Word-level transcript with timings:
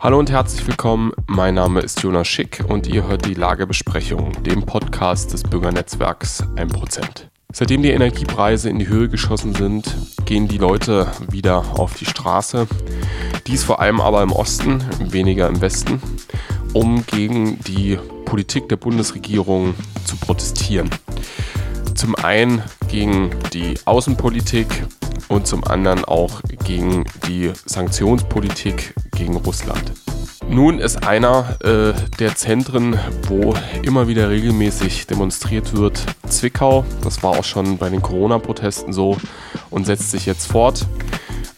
Hallo 0.00 0.20
und 0.20 0.30
herzlich 0.30 0.64
willkommen. 0.64 1.10
Mein 1.26 1.56
Name 1.56 1.80
ist 1.80 2.04
Jonas 2.04 2.28
Schick 2.28 2.64
und 2.68 2.86
ihr 2.86 3.08
hört 3.08 3.26
die 3.26 3.34
Lagebesprechung, 3.34 4.32
dem 4.44 4.64
Podcast 4.64 5.32
des 5.32 5.42
Bürgernetzwerks 5.42 6.44
1%. 6.54 7.24
Seitdem 7.52 7.82
die 7.82 7.90
Energiepreise 7.90 8.70
in 8.70 8.78
die 8.78 8.86
Höhe 8.86 9.08
geschossen 9.08 9.56
sind, 9.56 9.92
gehen 10.24 10.46
die 10.46 10.58
Leute 10.58 11.08
wieder 11.28 11.80
auf 11.80 11.94
die 11.94 12.04
Straße. 12.04 12.68
Dies 13.48 13.64
vor 13.64 13.80
allem 13.80 14.00
aber 14.00 14.22
im 14.22 14.30
Osten, 14.30 14.84
weniger 15.00 15.48
im 15.48 15.60
Westen, 15.60 16.00
um 16.74 17.04
gegen 17.04 17.58
die 17.64 17.98
Politik 18.24 18.68
der 18.68 18.76
Bundesregierung 18.76 19.74
zu 20.04 20.16
protestieren. 20.18 20.90
Zum 21.96 22.14
einen 22.14 22.62
gegen 22.86 23.30
die 23.52 23.74
Außenpolitik 23.84 24.68
und 25.28 25.46
zum 25.46 25.64
anderen 25.64 26.04
auch 26.04 26.40
gegen 26.64 27.04
die 27.26 27.52
Sanktionspolitik 27.66 28.94
gegen 29.16 29.36
Russland. 29.36 29.92
Nun 30.50 30.78
ist 30.78 31.06
einer 31.06 31.58
äh, 31.62 31.92
der 32.18 32.34
Zentren, 32.34 32.98
wo 33.28 33.54
immer 33.82 34.08
wieder 34.08 34.30
regelmäßig 34.30 35.06
demonstriert 35.06 35.76
wird, 35.76 36.02
Zwickau. 36.28 36.84
Das 37.02 37.22
war 37.22 37.32
auch 37.32 37.44
schon 37.44 37.76
bei 37.76 37.90
den 37.90 38.00
Corona-Protesten 38.00 38.94
so 38.94 39.18
und 39.68 39.84
setzt 39.84 40.10
sich 40.10 40.24
jetzt 40.24 40.46
fort. 40.46 40.86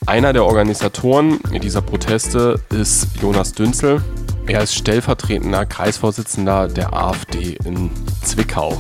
Einer 0.07 0.33
der 0.33 0.45
Organisatoren 0.45 1.39
dieser 1.63 1.83
Proteste 1.83 2.61
ist 2.71 3.07
Jonas 3.23 3.53
Dünzel. 3.53 4.03
Er 4.49 4.63
ist 4.63 4.75
stellvertretender 4.75 5.67
Kreisvorsitzender 5.67 6.67
der 6.67 6.93
AfD 6.93 7.57
in 7.65 7.91
Zwickau. 8.25 8.77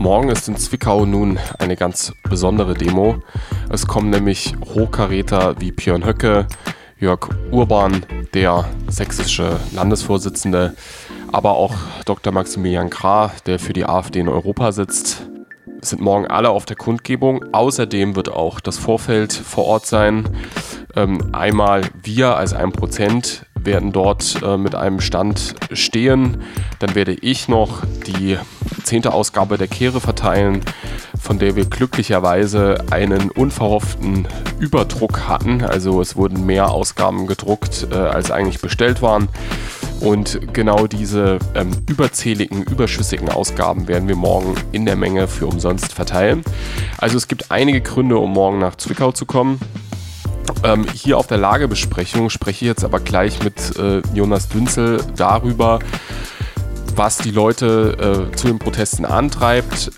Morgen 0.00 0.30
ist 0.30 0.48
in 0.48 0.56
Zwickau 0.56 1.04
nun 1.04 1.38
eine 1.58 1.76
ganz 1.76 2.14
besondere 2.22 2.72
Demo. 2.72 3.22
Es 3.68 3.86
kommen 3.86 4.08
nämlich 4.08 4.54
Hochkaräter 4.74 5.60
wie 5.60 5.72
Björn 5.72 6.06
Höcke, 6.06 6.46
Jörg 6.98 7.28
Urban, 7.50 8.06
der 8.32 8.64
sächsische 8.88 9.60
Landesvorsitzende, 9.74 10.74
aber 11.30 11.52
auch 11.52 11.74
Dr. 12.06 12.32
Maximilian 12.32 12.88
Krah, 12.88 13.30
der 13.44 13.58
für 13.58 13.74
die 13.74 13.84
AfD 13.84 14.20
in 14.20 14.30
Europa 14.30 14.72
sitzt, 14.72 15.28
sind 15.82 16.00
morgen 16.00 16.26
alle 16.26 16.48
auf 16.48 16.64
der 16.64 16.76
Kundgebung. 16.76 17.44
Außerdem 17.52 18.16
wird 18.16 18.30
auch 18.32 18.60
das 18.60 18.78
Vorfeld 18.78 19.34
vor 19.34 19.66
Ort 19.66 19.84
sein. 19.84 20.30
Ähm, 20.96 21.34
einmal 21.34 21.82
wir 22.02 22.38
als 22.38 22.54
ein 22.54 22.72
Prozent 22.72 23.44
werden 23.54 23.92
dort 23.92 24.40
äh, 24.42 24.56
mit 24.56 24.74
einem 24.74 25.00
Stand 25.00 25.56
stehen. 25.72 26.38
Dann 26.78 26.94
werde 26.94 27.12
ich 27.12 27.48
noch 27.48 27.82
die 28.06 28.38
zehnte 28.90 29.12
Ausgabe 29.12 29.56
der 29.56 29.68
Kehre 29.68 30.00
verteilen, 30.00 30.62
von 31.16 31.38
der 31.38 31.54
wir 31.54 31.64
glücklicherweise 31.64 32.86
einen 32.90 33.30
unverhofften 33.30 34.26
Überdruck 34.58 35.28
hatten. 35.28 35.62
Also 35.62 36.00
es 36.00 36.16
wurden 36.16 36.44
mehr 36.44 36.70
Ausgaben 36.70 37.28
gedruckt, 37.28 37.86
äh, 37.92 37.94
als 37.94 38.32
eigentlich 38.32 38.60
bestellt 38.60 39.00
waren. 39.00 39.28
Und 40.00 40.52
genau 40.52 40.88
diese 40.88 41.38
ähm, 41.54 41.70
überzähligen, 41.88 42.64
überschüssigen 42.64 43.28
Ausgaben 43.28 43.86
werden 43.86 44.08
wir 44.08 44.16
morgen 44.16 44.56
in 44.72 44.86
der 44.86 44.96
Menge 44.96 45.28
für 45.28 45.46
umsonst 45.46 45.92
verteilen. 45.92 46.42
Also 46.98 47.16
es 47.16 47.28
gibt 47.28 47.52
einige 47.52 47.80
Gründe, 47.82 48.16
um 48.18 48.32
morgen 48.32 48.58
nach 48.58 48.74
Zwickau 48.74 49.12
zu 49.12 49.24
kommen. 49.24 49.60
Ähm, 50.64 50.84
hier 50.92 51.16
auf 51.16 51.28
der 51.28 51.38
Lagebesprechung 51.38 52.28
spreche 52.28 52.64
ich 52.64 52.68
jetzt 52.68 52.84
aber 52.84 52.98
gleich 52.98 53.40
mit 53.44 53.76
äh, 53.78 54.02
Jonas 54.14 54.48
Dünzel 54.48 55.00
darüber, 55.14 55.78
was 57.00 57.16
die 57.16 57.30
Leute 57.30 58.28
äh, 58.30 58.36
zu 58.36 58.48
den 58.48 58.58
Protesten 58.58 59.06
antreibt, 59.06 59.90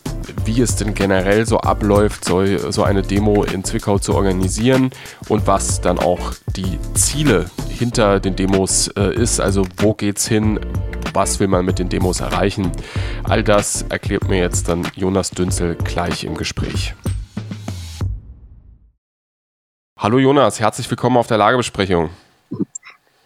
wie 0.45 0.61
es 0.61 0.77
denn 0.77 0.95
generell 0.95 1.47
so 1.47 1.59
abläuft, 1.59 2.25
so, 2.25 2.45
so 2.71 2.85
eine 2.85 3.03
Demo 3.03 3.43
in 3.43 3.65
Zwickau 3.65 3.99
zu 3.99 4.15
organisieren 4.15 4.91
und 5.29 5.49
was 5.49 5.81
dann 5.81 5.99
auch 5.99 6.33
die 6.55 6.79
Ziele 6.95 7.47
hinter 7.69 8.21
den 8.21 8.37
Demos 8.37 8.87
äh, 8.87 9.13
ist. 9.17 9.41
Also 9.41 9.67
wo 9.79 9.95
geht's 9.95 10.29
hin? 10.29 10.61
Was 11.13 11.41
will 11.41 11.49
man 11.49 11.65
mit 11.65 11.81
den 11.81 11.89
Demos 11.89 12.21
erreichen? 12.21 12.71
All 13.25 13.43
das 13.43 13.85
erklärt 13.89 14.29
mir 14.29 14.39
jetzt 14.39 14.69
dann 14.69 14.87
Jonas 14.95 15.33
Dünzel 15.33 15.75
gleich 15.75 16.23
im 16.23 16.37
Gespräch. 16.37 16.95
Hallo 19.99 20.21
Jonas, 20.21 20.61
herzlich 20.61 20.89
willkommen 20.89 21.17
auf 21.17 21.27
der 21.27 21.39
Lagebesprechung. 21.39 22.11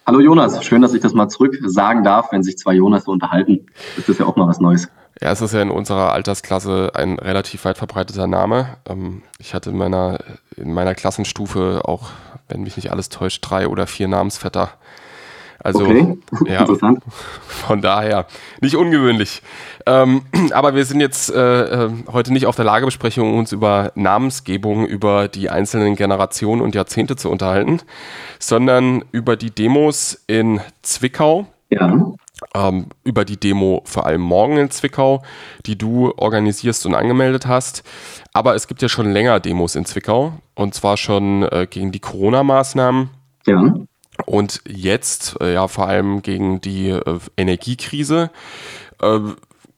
Hallo 0.08 0.20
Jonas, 0.20 0.64
schön, 0.64 0.82
dass 0.82 0.94
ich 0.94 1.00
das 1.00 1.14
mal 1.14 1.28
zurück 1.28 1.58
sagen 1.64 2.04
darf, 2.04 2.30
wenn 2.30 2.44
sich 2.44 2.56
zwei 2.56 2.74
Jonas 2.74 3.06
so 3.06 3.10
unterhalten. 3.10 3.66
Das 3.96 4.08
ist 4.08 4.20
ja 4.20 4.26
auch 4.26 4.36
mal 4.36 4.46
was 4.46 4.60
Neues. 4.60 4.88
Ja, 5.20 5.32
es 5.32 5.40
ist 5.40 5.52
ja 5.52 5.60
in 5.60 5.72
unserer 5.72 6.12
Altersklasse 6.12 6.92
ein 6.94 7.18
relativ 7.18 7.64
weit 7.64 7.76
verbreiteter 7.76 8.28
Name. 8.28 8.76
Ähm, 8.88 9.22
ich 9.40 9.52
hatte 9.52 9.70
in 9.70 9.76
meiner, 9.76 10.20
in 10.56 10.72
meiner 10.72 10.94
Klassenstufe 10.94 11.80
auch, 11.84 12.10
wenn 12.48 12.62
mich 12.62 12.76
nicht 12.76 12.92
alles 12.92 13.08
täuscht, 13.08 13.44
drei 13.50 13.66
oder 13.66 13.88
vier 13.88 14.06
Namensvetter. 14.06 14.70
Also, 15.62 15.84
okay. 15.84 16.18
ja, 16.46 16.66
von 17.46 17.80
daher 17.80 18.26
nicht 18.60 18.76
ungewöhnlich. 18.76 19.42
Ähm, 19.86 20.22
aber 20.52 20.74
wir 20.74 20.84
sind 20.84 21.00
jetzt 21.00 21.32
äh, 21.34 21.84
äh, 21.84 21.90
heute 22.12 22.32
nicht 22.32 22.46
auf 22.46 22.56
der 22.56 22.64
Lagebesprechung, 22.64 23.38
uns 23.38 23.52
über 23.52 23.92
Namensgebung, 23.94 24.86
über 24.86 25.28
die 25.28 25.50
einzelnen 25.50 25.96
Generationen 25.96 26.62
und 26.62 26.74
Jahrzehnte 26.74 27.16
zu 27.16 27.30
unterhalten, 27.30 27.80
sondern 28.38 29.04
über 29.12 29.36
die 29.36 29.50
Demos 29.50 30.22
in 30.26 30.60
Zwickau. 30.82 31.46
Ja. 31.70 32.12
Ähm, 32.54 32.86
über 33.02 33.24
die 33.24 33.38
Demo 33.38 33.80
vor 33.86 34.04
allem 34.04 34.20
morgen 34.20 34.58
in 34.58 34.70
Zwickau, 34.70 35.22
die 35.64 35.78
du 35.78 36.12
organisierst 36.16 36.84
und 36.84 36.94
angemeldet 36.94 37.46
hast. 37.46 37.82
Aber 38.34 38.54
es 38.54 38.68
gibt 38.68 38.82
ja 38.82 38.90
schon 38.90 39.10
länger 39.10 39.40
Demos 39.40 39.74
in 39.74 39.86
Zwickau 39.86 40.34
und 40.54 40.74
zwar 40.74 40.98
schon 40.98 41.44
äh, 41.44 41.66
gegen 41.68 41.92
die 41.92 42.00
Corona-Maßnahmen. 42.00 43.08
Ja. 43.46 43.74
Und 44.26 44.60
jetzt, 44.69 45.37
äh, 45.41 45.54
ja, 45.54 45.69
vor 45.69 45.87
allem 45.87 46.22
gegen 46.22 46.60
die 46.60 46.91
äh, 46.91 47.19
Energiekrise. 47.37 48.31
Äh, 49.00 49.20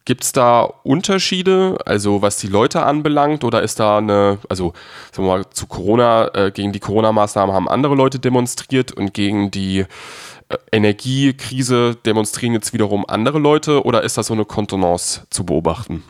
Gibt 0.04 0.24
es 0.24 0.32
da 0.32 0.62
Unterschiede, 0.84 1.76
also 1.84 2.22
was 2.22 2.38
die 2.38 2.46
Leute 2.46 2.82
anbelangt, 2.82 3.44
oder 3.44 3.62
ist 3.62 3.78
da 3.78 3.98
eine, 3.98 4.38
also 4.48 4.72
sagen 5.12 5.28
wir 5.28 5.36
mal, 5.36 5.50
zu 5.50 5.66
Corona, 5.66 6.30
äh, 6.32 6.50
gegen 6.50 6.72
die 6.72 6.80
Corona-Maßnahmen 6.80 7.54
haben 7.54 7.68
andere 7.68 7.94
Leute 7.94 8.18
demonstriert 8.18 8.90
und 8.90 9.12
gegen 9.12 9.50
die 9.50 9.80
äh, 9.80 10.56
Energiekrise 10.72 11.94
demonstrieren 12.06 12.54
jetzt 12.54 12.72
wiederum 12.72 13.04
andere 13.06 13.38
Leute, 13.38 13.84
oder 13.84 14.02
ist 14.02 14.16
das 14.16 14.28
so 14.28 14.32
eine 14.32 14.46
Kontenance 14.46 15.26
zu 15.28 15.44
beobachten? 15.44 16.02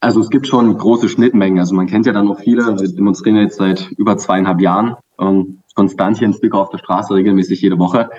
Also 0.00 0.20
es 0.20 0.30
gibt 0.30 0.46
schon 0.46 0.76
große 0.76 1.10
Schnittmengen. 1.10 1.58
Also 1.58 1.74
man 1.74 1.86
kennt 1.86 2.06
ja 2.06 2.14
dann 2.14 2.26
noch 2.26 2.40
viele, 2.40 2.78
wir 2.78 2.88
demonstrieren 2.88 3.36
jetzt 3.36 3.56
seit 3.56 3.90
über 3.98 4.16
zweieinhalb 4.16 4.62
Jahren. 4.62 4.96
Ähm, 5.18 5.58
konstant 5.74 6.18
hier 6.18 6.26
in 6.26 6.34
Zwickau 6.34 6.60
auf 6.60 6.70
der 6.70 6.78
Straße 6.78 7.14
regelmäßig 7.14 7.60
jede 7.60 7.78
Woche. 7.78 8.10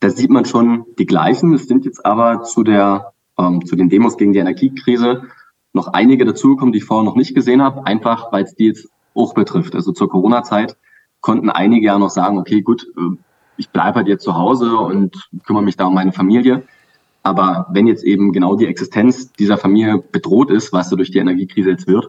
Da 0.00 0.10
sieht 0.10 0.30
man 0.30 0.44
schon 0.44 0.84
die 0.98 1.06
gleichen. 1.06 1.54
Es 1.54 1.66
sind 1.66 1.84
jetzt 1.84 2.04
aber 2.04 2.42
zu 2.42 2.64
der, 2.64 3.12
ähm, 3.38 3.64
zu 3.64 3.76
den 3.76 3.88
Demos 3.88 4.16
gegen 4.16 4.32
die 4.32 4.38
Energiekrise 4.38 5.24
noch 5.72 5.88
einige 5.88 6.24
dazugekommen, 6.24 6.72
die 6.72 6.78
ich 6.78 6.84
vorher 6.84 7.04
noch 7.04 7.16
nicht 7.16 7.34
gesehen 7.34 7.62
habe, 7.62 7.86
einfach 7.86 8.32
weil 8.32 8.44
es 8.44 8.54
die 8.54 8.66
jetzt 8.66 8.88
auch 9.14 9.34
betrifft. 9.34 9.74
Also 9.74 9.92
zur 9.92 10.08
Corona-Zeit 10.08 10.76
konnten 11.20 11.50
einige 11.50 11.86
ja 11.86 11.98
noch 11.98 12.10
sagen, 12.10 12.38
okay, 12.38 12.62
gut, 12.62 12.86
äh, 12.96 13.16
ich 13.56 13.70
bleibe 13.70 13.96
halt 13.96 14.08
jetzt 14.08 14.24
zu 14.24 14.34
Hause 14.34 14.76
und 14.76 15.30
kümmere 15.44 15.62
mich 15.62 15.76
da 15.76 15.86
um 15.86 15.94
meine 15.94 16.12
Familie. 16.12 16.64
Aber 17.22 17.66
wenn 17.70 17.86
jetzt 17.86 18.04
eben 18.04 18.32
genau 18.32 18.56
die 18.56 18.66
Existenz 18.66 19.32
dieser 19.32 19.56
Familie 19.56 19.98
bedroht 19.98 20.50
ist, 20.50 20.72
was 20.72 20.90
so 20.90 20.96
durch 20.96 21.10
die 21.10 21.18
Energiekrise 21.18 21.70
jetzt 21.70 21.86
wird, 21.86 22.08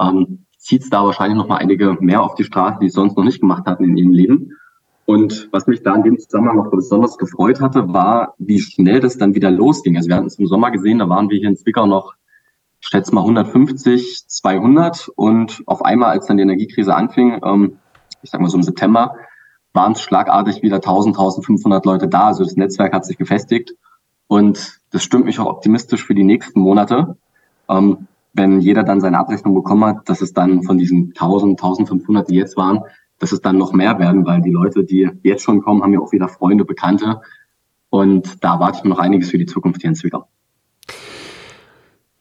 ähm, 0.00 0.46
zieht 0.64 0.82
es 0.82 0.90
da 0.90 1.04
wahrscheinlich 1.04 1.36
noch 1.36 1.46
mal 1.46 1.58
einige 1.58 1.98
mehr 2.00 2.22
auf 2.22 2.34
die 2.34 2.44
Straße, 2.44 2.78
die 2.80 2.86
es 2.86 2.94
sonst 2.94 3.18
noch 3.18 3.24
nicht 3.24 3.40
gemacht 3.40 3.66
hatten 3.66 3.84
in 3.84 3.96
ihrem 3.98 4.12
Leben. 4.12 4.52
Und 5.04 5.50
was 5.52 5.66
mich 5.66 5.82
da 5.82 5.94
in 5.94 6.02
dem 6.02 6.18
Zusammenhang 6.18 6.56
noch 6.56 6.70
besonders 6.70 7.18
gefreut 7.18 7.60
hatte, 7.60 7.92
war, 7.92 8.34
wie 8.38 8.58
schnell 8.58 9.00
das 9.00 9.18
dann 9.18 9.34
wieder 9.34 9.50
losging. 9.50 9.98
Also 9.98 10.08
wir 10.08 10.16
hatten 10.16 10.26
es 10.26 10.38
im 10.38 10.46
Sommer 10.46 10.70
gesehen, 10.70 11.00
da 11.00 11.08
waren 11.10 11.28
wir 11.28 11.38
hier 11.38 11.50
in 11.50 11.58
Zwickau 11.58 11.84
noch, 11.84 12.14
ich 12.80 12.88
schätze 12.88 13.14
mal 13.14 13.20
150, 13.20 14.24
200 14.26 15.10
und 15.14 15.62
auf 15.66 15.84
einmal, 15.84 16.12
als 16.12 16.26
dann 16.26 16.38
die 16.38 16.42
Energiekrise 16.42 16.94
anfing, 16.94 17.42
ähm, 17.44 17.76
ich 18.22 18.30
sag 18.30 18.40
mal 18.40 18.48
so 18.48 18.56
im 18.56 18.62
September, 18.62 19.16
waren 19.74 19.92
es 19.92 20.00
schlagartig 20.00 20.62
wieder 20.62 20.76
1000, 20.76 21.14
1500 21.14 21.84
Leute 21.84 22.08
da. 22.08 22.28
Also 22.28 22.42
das 22.42 22.56
Netzwerk 22.56 22.94
hat 22.94 23.04
sich 23.04 23.18
gefestigt 23.18 23.74
und 24.28 24.80
das 24.92 25.02
stimmt 25.02 25.26
mich 25.26 25.38
auch 25.40 25.46
optimistisch 25.46 26.06
für 26.06 26.14
die 26.14 26.24
nächsten 26.24 26.60
Monate. 26.60 27.18
Ähm, 27.68 28.06
wenn 28.34 28.60
jeder 28.60 28.82
dann 28.82 29.00
seine 29.00 29.18
Abrechnung 29.18 29.54
bekommen 29.54 29.84
hat, 29.84 30.08
dass 30.08 30.20
es 30.20 30.32
dann 30.32 30.62
von 30.64 30.76
diesen 30.76 31.12
1000, 31.14 31.52
1500, 31.52 32.28
die 32.28 32.34
jetzt 32.34 32.56
waren, 32.56 32.80
dass 33.18 33.32
es 33.32 33.40
dann 33.40 33.56
noch 33.56 33.72
mehr 33.72 33.98
werden, 33.98 34.26
weil 34.26 34.42
die 34.42 34.50
Leute, 34.50 34.84
die 34.84 35.08
jetzt 35.22 35.44
schon 35.44 35.62
kommen, 35.62 35.82
haben 35.82 35.92
ja 35.92 36.00
auch 36.00 36.12
wieder 36.12 36.28
Freunde, 36.28 36.64
Bekannte. 36.64 37.20
Und 37.90 38.42
da 38.42 38.54
erwarte 38.54 38.78
ich 38.78 38.84
mir 38.84 38.90
noch 38.90 38.98
einiges 38.98 39.30
für 39.30 39.38
die 39.38 39.46
Zukunft 39.46 39.80
hier 39.80 39.90
in 39.90 39.94
Zwickau. 39.94 40.26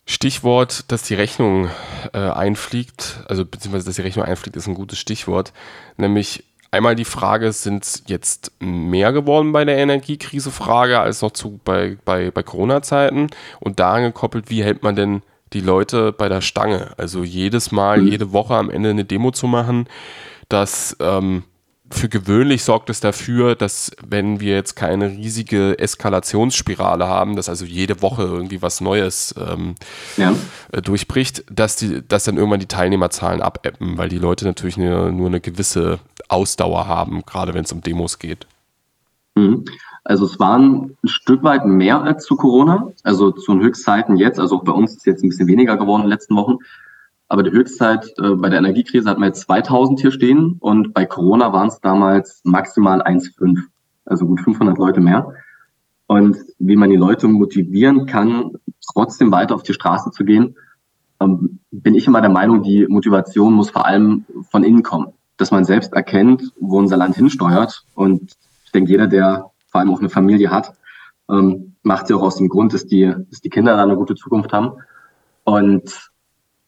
Stichwort, 0.05 0.91
dass 0.91 1.03
die 1.03 1.15
Rechnung 1.15 1.69
äh, 2.13 2.19
einfliegt, 2.19 3.23
also 3.27 3.43
beziehungsweise 3.45 3.85
dass 3.85 3.95
die 3.95 4.01
Rechnung 4.01 4.25
einfliegt, 4.25 4.55
ist 4.55 4.67
ein 4.67 4.75
gutes 4.75 4.99
Stichwort. 4.99 5.51
Nämlich 5.97 6.43
einmal 6.69 6.95
die 6.95 7.05
Frage, 7.05 7.51
sind 7.53 7.83
es 7.83 8.03
jetzt 8.07 8.51
mehr 8.59 9.13
geworden 9.13 9.51
bei 9.51 9.65
der 9.65 9.77
Energiekrise-Frage 9.77 10.99
als 10.99 11.21
noch 11.21 11.31
zu, 11.31 11.59
bei, 11.63 11.97
bei, 12.05 12.29
bei 12.29 12.43
Corona-Zeiten? 12.43 13.27
Und 13.59 13.79
daran 13.79 14.03
gekoppelt, 14.03 14.49
wie 14.49 14.63
hält 14.63 14.83
man 14.83 14.95
denn 14.95 15.23
die 15.53 15.61
Leute 15.61 16.11
bei 16.11 16.29
der 16.29 16.41
Stange. 16.41 16.91
Also 16.97 17.23
jedes 17.23 17.71
Mal, 17.71 18.01
mhm. 18.01 18.07
jede 18.07 18.33
Woche 18.33 18.55
am 18.55 18.69
Ende 18.69 18.89
eine 18.89 19.05
Demo 19.05 19.31
zu 19.31 19.47
machen, 19.47 19.87
das 20.49 20.95
ähm, 20.99 21.43
für 21.93 22.09
gewöhnlich 22.09 22.63
sorgt 22.63 22.89
es 22.89 22.99
dafür, 22.99 23.55
dass 23.55 23.91
wenn 24.05 24.39
wir 24.39 24.55
jetzt 24.55 24.75
keine 24.75 25.09
riesige 25.09 25.77
Eskalationsspirale 25.77 27.07
haben, 27.07 27.35
dass 27.35 27.49
also 27.49 27.65
jede 27.65 28.01
Woche 28.01 28.23
irgendwie 28.23 28.61
was 28.61 28.81
Neues 28.81 29.35
ähm, 29.37 29.75
ja. 30.17 30.33
äh, 30.71 30.81
durchbricht, 30.81 31.43
dass, 31.51 31.75
die, 31.75 32.05
dass 32.07 32.23
dann 32.23 32.37
irgendwann 32.37 32.59
die 32.59 32.67
Teilnehmerzahlen 32.67 33.41
abebben, 33.41 33.97
weil 33.97 34.09
die 34.09 34.17
Leute 34.17 34.45
natürlich 34.45 34.77
eine, 34.77 35.11
nur 35.11 35.27
eine 35.27 35.39
gewisse 35.39 35.99
Ausdauer 36.29 36.87
haben, 36.87 37.23
gerade 37.25 37.53
wenn 37.53 37.63
es 37.63 37.71
um 37.71 37.81
Demos 37.81 38.19
geht. 38.19 38.47
Mhm. 39.35 39.65
Also 40.03 40.25
es 40.25 40.39
waren 40.39 40.97
ein 41.03 41.07
Stück 41.07 41.43
weit 41.43 41.65
mehr 41.65 42.01
als 42.01 42.25
zu 42.25 42.35
Corona, 42.35 42.89
also 43.03 43.31
zu 43.31 43.53
den 43.53 43.61
Höchstzeiten 43.61 44.17
jetzt, 44.17 44.39
also 44.39 44.57
auch 44.57 44.63
bei 44.63 44.73
uns 44.73 44.95
ist 44.95 45.05
jetzt 45.05 45.23
ein 45.23 45.29
bisschen 45.29 45.47
weniger 45.47 45.77
geworden 45.77 46.01
in 46.01 46.07
den 46.07 46.11
letzten 46.11 46.35
Wochen. 46.35 46.57
Aber 47.29 47.41
die 47.41 47.51
Höchstzeit 47.51 48.13
äh, 48.19 48.35
bei 48.35 48.49
der 48.49 48.59
Energiekrise 48.59 49.09
hatten 49.09 49.21
wir 49.21 49.27
jetzt 49.27 49.41
2000 49.41 50.01
hier 50.01 50.11
stehen 50.11 50.57
und 50.59 50.93
bei 50.93 51.05
Corona 51.05 51.53
waren 51.53 51.69
es 51.69 51.79
damals 51.79 52.41
maximal 52.43 53.01
1,5, 53.01 53.61
also 54.05 54.25
gut 54.25 54.41
500 54.41 54.77
Leute 54.77 54.99
mehr. 54.99 55.33
Und 56.05 56.37
wie 56.59 56.75
man 56.75 56.89
die 56.89 56.97
Leute 56.97 57.27
motivieren 57.27 58.05
kann, 58.05 58.51
trotzdem 58.91 59.31
weiter 59.31 59.55
auf 59.55 59.63
die 59.63 59.73
Straße 59.73 60.11
zu 60.11 60.25
gehen, 60.25 60.55
ähm, 61.21 61.59
bin 61.71 61.95
ich 61.95 62.07
immer 62.07 62.21
der 62.21 62.29
Meinung, 62.29 62.61
die 62.61 62.85
Motivation 62.87 63.53
muss 63.53 63.69
vor 63.69 63.85
allem 63.85 64.25
von 64.51 64.63
innen 64.63 64.83
kommen. 64.83 65.13
Dass 65.37 65.51
man 65.51 65.65
selbst 65.65 65.93
erkennt, 65.93 66.51
wo 66.59 66.77
unser 66.77 66.97
Land 66.97 67.15
hinsteuert. 67.15 67.85
Und 67.95 68.35
ich 68.65 68.71
denke, 68.71 68.91
jeder, 68.91 69.07
der 69.07 69.49
vor 69.73 69.81
allem 69.81 69.91
auch 69.91 69.99
eine 69.99 70.09
Familie 70.09 70.51
hat, 70.51 70.73
ähm, 71.29 71.73
macht 71.81 72.05
sie 72.07 72.13
auch 72.13 72.21
aus 72.21 72.35
dem 72.35 72.47
Grund, 72.47 72.73
dass 72.73 72.85
die, 72.85 73.11
dass 73.31 73.41
die 73.41 73.49
Kinder 73.49 73.75
da 73.75 73.81
eine 73.81 73.95
gute 73.95 74.13
Zukunft 74.13 74.53
haben. 74.53 74.73
Und 75.45 76.11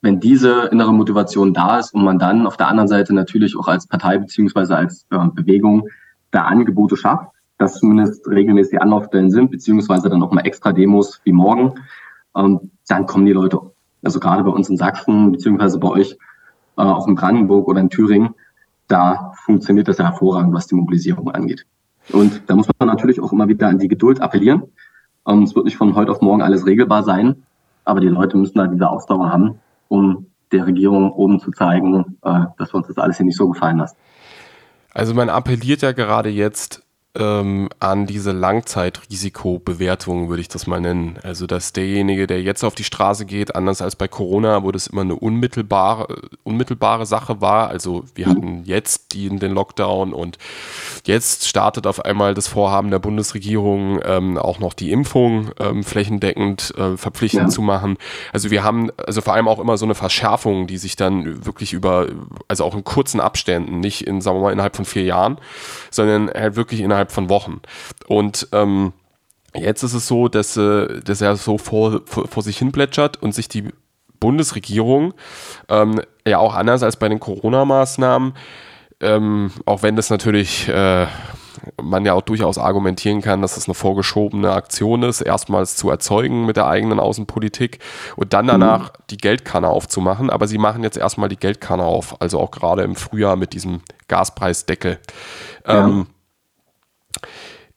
wenn 0.02 0.20
diese 0.20 0.70
innere 0.72 0.92
Motivation 0.92 1.54
da 1.54 1.78
ist 1.78 1.94
und 1.94 2.04
man 2.04 2.18
dann 2.18 2.48
auf 2.48 2.58
der 2.58 2.68
anderen 2.68 2.88
Seite 2.88 3.14
natürlich 3.14 3.56
auch 3.56 3.68
als 3.68 3.86
Partei 3.86 4.18
beziehungsweise 4.18 4.76
als 4.76 5.06
äh, 5.12 5.20
Bewegung 5.34 5.88
da 6.32 6.46
Angebote 6.46 6.98
schafft, 6.98 7.28
dass 7.60 7.78
zumindest 7.78 8.28
regelmäßig 8.28 8.82
Anlaufstellen 8.82 9.30
sind, 9.30 9.52
beziehungsweise 9.52 10.10
dann 10.10 10.24
auch 10.24 10.32
mal 10.32 10.42
extra 10.42 10.74
Demos 10.74 11.22
wie 11.26 11.32
morgen, 11.32 11.76
ähm, 12.36 12.72
dann 12.88 13.06
kommen 13.06 13.28
die 13.28 13.34
Leute. 13.34 13.62
Also 14.04 14.20
gerade 14.20 14.44
bei 14.44 14.52
uns 14.52 14.68
in 14.68 14.78
Sachsen, 14.78 15.32
beziehungsweise 15.32 15.78
bei 15.78 15.90
euch 15.90 16.18
äh, 16.78 16.82
auch 16.82 17.08
in 17.08 17.14
Brandenburg 17.14 17.68
oder 17.68 17.82
in 17.82 17.92
Thüringen, 17.92 18.34
da 18.88 19.32
funktioniert 19.46 19.88
das 19.88 20.00
ja 20.00 20.06
hervorragend, 20.06 20.56
was 20.56 20.66
die 20.66 20.76
Mobilisierung 20.76 21.30
angeht. 21.30 21.68
Und 22.12 22.44
da 22.48 22.56
muss 22.56 22.68
man 22.80 22.88
natürlich 22.88 23.20
auch 23.20 23.32
immer 23.32 23.48
wieder 23.48 23.68
an 23.68 23.80
die 23.80 23.88
Geduld 23.88 24.22
appellieren. 24.22 24.64
Ähm, 25.28 25.44
es 25.44 25.56
wird 25.56 25.66
nicht 25.66 25.78
von 25.78 25.96
heute 25.96 26.12
auf 26.12 26.22
morgen 26.22 26.42
alles 26.42 26.66
regelbar 26.66 27.04
sein, 27.04 27.44
aber 27.84 28.00
die 28.00 28.08
Leute 28.08 28.38
müssen 28.38 28.58
da 28.58 28.68
diese 28.68 28.90
Ausdauer 28.90 29.32
haben, 29.32 29.60
um 29.88 30.28
der 30.52 30.68
Regierung 30.68 31.12
oben 31.12 31.40
zu 31.40 31.52
zeigen, 31.52 32.18
äh, 32.24 32.46
dass 32.58 32.74
wir 32.74 32.76
uns 32.76 32.88
das 32.88 32.98
alles 32.98 33.18
hier 33.18 33.26
nicht 33.26 33.38
so 33.38 33.50
gefallen 33.50 33.78
lassen. 33.78 33.98
Also 34.94 35.14
man 35.14 35.30
appelliert 35.30 35.82
ja 35.82 35.92
gerade 35.92 36.30
jetzt 36.30 36.85
ähm, 37.18 37.70
an 37.80 38.06
diese 38.06 38.32
Langzeitrisikobewertung, 38.32 40.30
würde 40.30 40.42
ich 40.42 40.48
das 40.48 40.68
mal 40.68 40.82
nennen. 40.82 41.18
Also, 41.24 41.48
dass 41.48 41.74
derjenige, 41.74 42.28
der 42.28 42.42
jetzt 42.42 42.64
auf 42.64 42.76
die 42.76 42.84
Straße 42.84 43.26
geht, 43.26 43.56
anders 43.56 43.82
als 43.82 43.96
bei 43.96 44.08
Corona, 44.08 44.64
wo 44.64 44.72
das 44.72 44.88
immer 44.88 45.02
eine 45.02 45.16
unmittelbare, 45.16 46.22
unmittelbare 46.44 47.06
Sache 47.06 47.42
war. 47.42 47.70
Also, 47.70 48.04
wir 48.16 48.28
hatten 48.28 48.64
jetzt 48.66 49.14
die, 49.14 49.30
den 49.30 49.54
Lockdown 49.54 50.14
und 50.14 50.38
jetzt 51.06 51.48
startet 51.48 51.88
auf 51.88 52.04
einmal 52.04 52.34
das 52.34 52.48
Vorhaben 52.48 52.92
der 52.92 53.00
Bundesregierung, 53.00 54.00
ähm, 54.04 54.38
auch 54.38 54.60
noch 54.60 54.74
die 54.74 54.92
Impfung 54.92 55.52
ähm, 55.60 55.84
flächendeckend 55.84 56.74
äh, 56.78 56.98
verpflichtend 56.98 57.44
ja. 57.44 57.50
zu 57.50 57.62
machen. 57.62 57.98
Also, 58.34 58.52
wir 58.52 58.64
haben 58.64 58.92
also 58.98 59.22
vor 59.22 59.34
allem 59.34 59.48
auch 59.48 59.60
immer 59.60 59.78
so 59.78 59.86
eine 59.86 59.96
Verschärfung, 59.96 60.68
die 60.68 60.78
sich 60.78 60.96
dann 60.96 61.46
wirklich 61.46 61.74
über, 61.74 62.08
also 62.48 62.64
auch 62.64 62.76
in 62.76 62.84
kurzen 62.84 63.20
Abständen, 63.20 63.80
nicht 63.80 64.06
in, 64.06 64.22
sagen 64.22 64.38
wir 64.38 64.44
mal, 64.44 64.54
innerhalb 64.54 64.76
von 64.76 64.86
vier 64.86 65.04
Jahren, 65.04 65.38
sondern 65.92 66.30
halt 66.30 66.56
wirklich 66.56 66.82
innerhalb 66.82 67.05
innerhalb 67.06 67.12
von 67.12 67.30
Wochen. 67.30 67.62
Und 68.08 68.48
ähm, 68.52 68.94
jetzt 69.54 69.84
ist 69.84 69.94
es 69.94 70.08
so, 70.08 70.28
dass, 70.28 70.58
äh, 70.58 71.02
dass 71.02 71.22
er 71.22 71.36
so 71.36 71.58
vor, 71.58 72.02
vor, 72.06 72.28
vor 72.28 72.44
sich 72.44 72.58
hin 72.58 72.72
plätschert 72.72 73.22
und 73.22 73.34
sich 73.34 73.48
die 73.48 73.70
Bundesregierung 74.20 75.14
ähm, 75.70 76.02
ja 76.26 76.40
auch 76.40 76.56
anders 76.56 76.84
als 76.84 76.98
bei 76.98 77.10
den 77.10 77.20
Corona-Maßnahmen, 77.20 78.34
ähm, 79.02 79.52
auch 79.66 79.84
wenn 79.84 79.96
das 79.96 80.10
natürlich 80.10 80.68
äh, 80.70 81.06
man 81.82 82.06
ja 82.06 82.14
auch 82.14 82.22
durchaus 82.22 82.58
argumentieren 82.58 83.22
kann, 83.22 83.42
dass 83.42 83.58
es 83.58 83.68
eine 83.68 83.74
vorgeschobene 83.74 84.52
Aktion 84.52 85.04
ist, 85.04 85.22
erstmals 85.22 85.76
zu 85.76 85.90
erzeugen 85.90 86.46
mit 86.46 86.58
der 86.58 86.68
eigenen 86.68 87.00
Außenpolitik 87.00 87.80
und 88.16 88.34
dann 88.34 88.48
danach 88.48 88.90
mhm. 88.90 89.04
die 89.10 89.18
Geldkanne 89.18 89.70
aufzumachen. 89.70 90.30
Aber 90.30 90.48
sie 90.48 90.58
machen 90.58 90.84
jetzt 90.84 90.98
erstmal 90.98 91.30
die 91.30 91.38
Geldkanne 91.38 91.84
auf, 91.84 92.22
also 92.22 92.40
auch 92.40 92.52
gerade 92.52 92.84
im 92.84 92.96
Frühjahr 92.96 93.36
mit 93.36 93.54
diesem 93.54 93.82
Gaspreisdeckel. 94.08 95.00
Ja. 95.68 95.86
Ähm, 95.86 96.08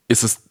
ist 0.09 0.23
es 0.23 0.49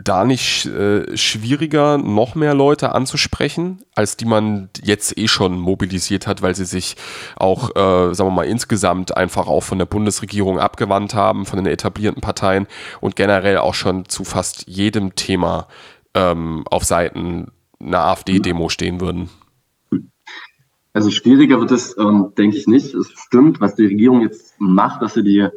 da 0.00 0.24
nicht 0.24 0.66
äh, 0.66 1.16
schwieriger, 1.16 1.98
noch 1.98 2.34
mehr 2.34 2.54
Leute 2.54 2.94
anzusprechen, 2.94 3.82
als 3.94 4.16
die 4.16 4.26
man 4.26 4.68
jetzt 4.82 5.18
eh 5.18 5.26
schon 5.26 5.58
mobilisiert 5.58 6.26
hat, 6.26 6.40
weil 6.40 6.54
sie 6.54 6.66
sich 6.66 6.96
auch, 7.36 7.70
äh, 7.70 8.14
sagen 8.14 8.30
wir 8.30 8.34
mal, 8.34 8.46
insgesamt 8.46 9.16
einfach 9.16 9.48
auch 9.48 9.62
von 9.62 9.78
der 9.78 9.86
Bundesregierung 9.86 10.60
abgewandt 10.60 11.14
haben, 11.14 11.46
von 11.46 11.56
den 11.56 11.66
etablierten 11.66 12.20
Parteien 12.20 12.66
und 13.00 13.16
generell 13.16 13.58
auch 13.58 13.74
schon 13.74 14.08
zu 14.08 14.22
fast 14.22 14.68
jedem 14.68 15.16
Thema 15.16 15.66
ähm, 16.14 16.64
auf 16.70 16.84
Seiten 16.84 17.48
einer 17.80 18.04
AfD-Demo 18.04 18.68
stehen 18.68 19.00
würden? 19.00 19.30
Also 20.92 21.10
schwieriger 21.10 21.60
wird 21.60 21.70
es, 21.70 21.96
ähm, 21.98 22.32
denke 22.36 22.56
ich 22.56 22.66
nicht. 22.66 22.94
Es 22.94 23.10
stimmt, 23.10 23.60
was 23.60 23.74
die 23.74 23.86
Regierung 23.86 24.22
jetzt 24.22 24.54
macht, 24.58 25.02
dass 25.02 25.14
sie 25.14 25.22
die, 25.22 25.48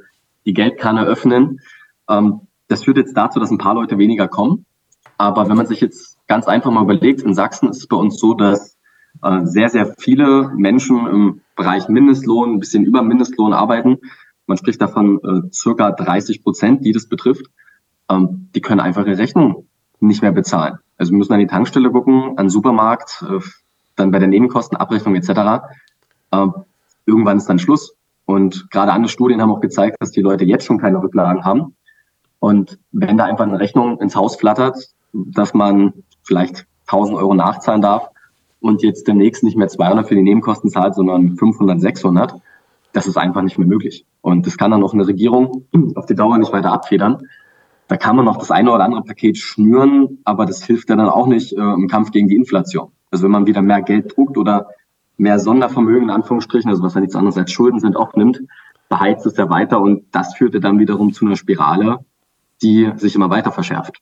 die 0.45 0.53
Geldkanne 0.53 1.05
öffnen. 1.05 1.61
Ähm, 2.09 2.41
das 2.71 2.85
führt 2.85 2.97
jetzt 2.97 3.15
dazu, 3.17 3.39
dass 3.39 3.51
ein 3.51 3.57
paar 3.57 3.75
Leute 3.75 3.97
weniger 3.97 4.27
kommen. 4.29 4.65
Aber 5.17 5.49
wenn 5.49 5.57
man 5.57 5.67
sich 5.67 5.81
jetzt 5.81 6.17
ganz 6.27 6.47
einfach 6.47 6.71
mal 6.71 6.83
überlegt, 6.83 7.21
in 7.21 7.33
Sachsen 7.33 7.69
ist 7.69 7.77
es 7.77 7.87
bei 7.87 7.97
uns 7.97 8.17
so, 8.17 8.33
dass 8.33 8.77
äh, 9.21 9.41
sehr, 9.43 9.69
sehr 9.69 9.93
viele 9.99 10.49
Menschen 10.55 11.05
im 11.05 11.41
Bereich 11.57 11.89
Mindestlohn, 11.89 12.53
ein 12.53 12.59
bisschen 12.59 12.85
über 12.85 13.03
Mindestlohn 13.03 13.51
arbeiten. 13.51 13.97
Man 14.47 14.57
spricht 14.57 14.81
davon 14.81 15.19
äh, 15.23 15.53
circa 15.53 15.91
30 15.91 16.43
Prozent, 16.43 16.85
die 16.85 16.93
das 16.93 17.07
betrifft. 17.07 17.45
Ähm, 18.09 18.49
die 18.55 18.61
können 18.61 18.79
einfach 18.79 19.05
ihre 19.05 19.17
Rechnung 19.17 19.67
nicht 19.99 20.21
mehr 20.21 20.31
bezahlen. 20.31 20.77
Also 20.97 21.11
wir 21.11 21.17
müssen 21.17 21.33
an 21.33 21.39
die 21.39 21.47
Tankstelle 21.47 21.91
gucken, 21.91 22.37
an 22.37 22.45
den 22.45 22.49
Supermarkt, 22.49 23.23
äh, 23.29 23.39
dann 23.97 24.11
bei 24.11 24.19
der 24.19 24.29
Nebenkostenabrechnung 24.29 25.15
etc. 25.15 25.29
Äh, 26.31 26.47
irgendwann 27.05 27.37
ist 27.37 27.47
dann 27.47 27.59
Schluss. 27.59 27.95
Und 28.25 28.71
gerade 28.71 28.93
andere 28.93 29.09
Studien 29.11 29.41
haben 29.41 29.51
auch 29.51 29.59
gezeigt, 29.59 29.97
dass 29.99 30.11
die 30.11 30.21
Leute 30.21 30.45
jetzt 30.45 30.65
schon 30.65 30.79
keine 30.79 31.03
Rücklagen 31.03 31.43
haben 31.43 31.75
und 32.41 32.79
wenn 32.91 33.17
da 33.17 33.25
einfach 33.25 33.45
eine 33.45 33.59
Rechnung 33.59 34.01
ins 34.01 34.15
Haus 34.15 34.35
flattert, 34.35 34.75
dass 35.13 35.53
man 35.53 35.93
vielleicht 36.23 36.65
1000 36.87 37.15
Euro 37.19 37.35
nachzahlen 37.35 37.83
darf 37.83 38.09
und 38.59 38.81
jetzt 38.81 39.07
demnächst 39.07 39.43
nicht 39.43 39.55
mehr 39.55 39.67
200 39.67 40.07
für 40.07 40.15
die 40.15 40.23
Nebenkosten 40.23 40.71
zahlt, 40.71 40.95
sondern 40.95 41.37
500, 41.37 41.79
600, 41.79 42.33
das 42.93 43.05
ist 43.05 43.15
einfach 43.15 43.43
nicht 43.43 43.59
mehr 43.59 43.67
möglich. 43.67 44.07
Und 44.21 44.47
das 44.47 44.57
kann 44.57 44.71
dann 44.71 44.81
auch 44.83 44.95
eine 44.95 45.05
Regierung 45.05 45.67
auf 45.95 46.07
die 46.07 46.15
Dauer 46.15 46.39
nicht 46.39 46.51
weiter 46.51 46.71
abfedern. 46.71 47.27
Da 47.87 47.97
kann 47.97 48.15
man 48.15 48.25
noch 48.25 48.37
das 48.37 48.49
eine 48.49 48.71
oder 48.71 48.85
andere 48.85 49.03
Paket 49.03 49.37
schnüren, 49.37 50.17
aber 50.23 50.47
das 50.47 50.63
hilft 50.63 50.89
ja 50.89 50.95
dann 50.95 51.09
auch 51.09 51.27
nicht 51.27 51.53
äh, 51.53 51.61
im 51.61 51.87
Kampf 51.87 52.09
gegen 52.09 52.27
die 52.27 52.37
Inflation. 52.37 52.91
Also 53.11 53.25
wenn 53.25 53.31
man 53.31 53.45
wieder 53.45 53.61
mehr 53.61 53.83
Geld 53.83 54.17
druckt 54.17 54.35
oder 54.35 54.69
mehr 55.17 55.37
Sondervermögen 55.37 56.05
in 56.05 56.09
Anführungsstrichen, 56.09 56.71
also 56.71 56.81
was 56.81 56.95
ja 56.95 57.01
nichts 57.01 57.15
anderes 57.15 57.37
als 57.37 57.51
Schulden 57.51 57.79
sind, 57.79 57.95
auch 57.95 58.15
nimmt, 58.15 58.41
beheizt 58.89 59.27
es 59.27 59.37
ja 59.37 59.47
weiter 59.47 59.79
und 59.79 60.05
das 60.11 60.33
führte 60.33 60.59
dann 60.59 60.79
wiederum 60.79 61.13
zu 61.13 61.27
einer 61.27 61.35
Spirale, 61.35 61.99
die 62.61 62.91
sich 62.95 63.15
immer 63.15 63.29
weiter 63.29 63.51
verschärft. 63.51 63.97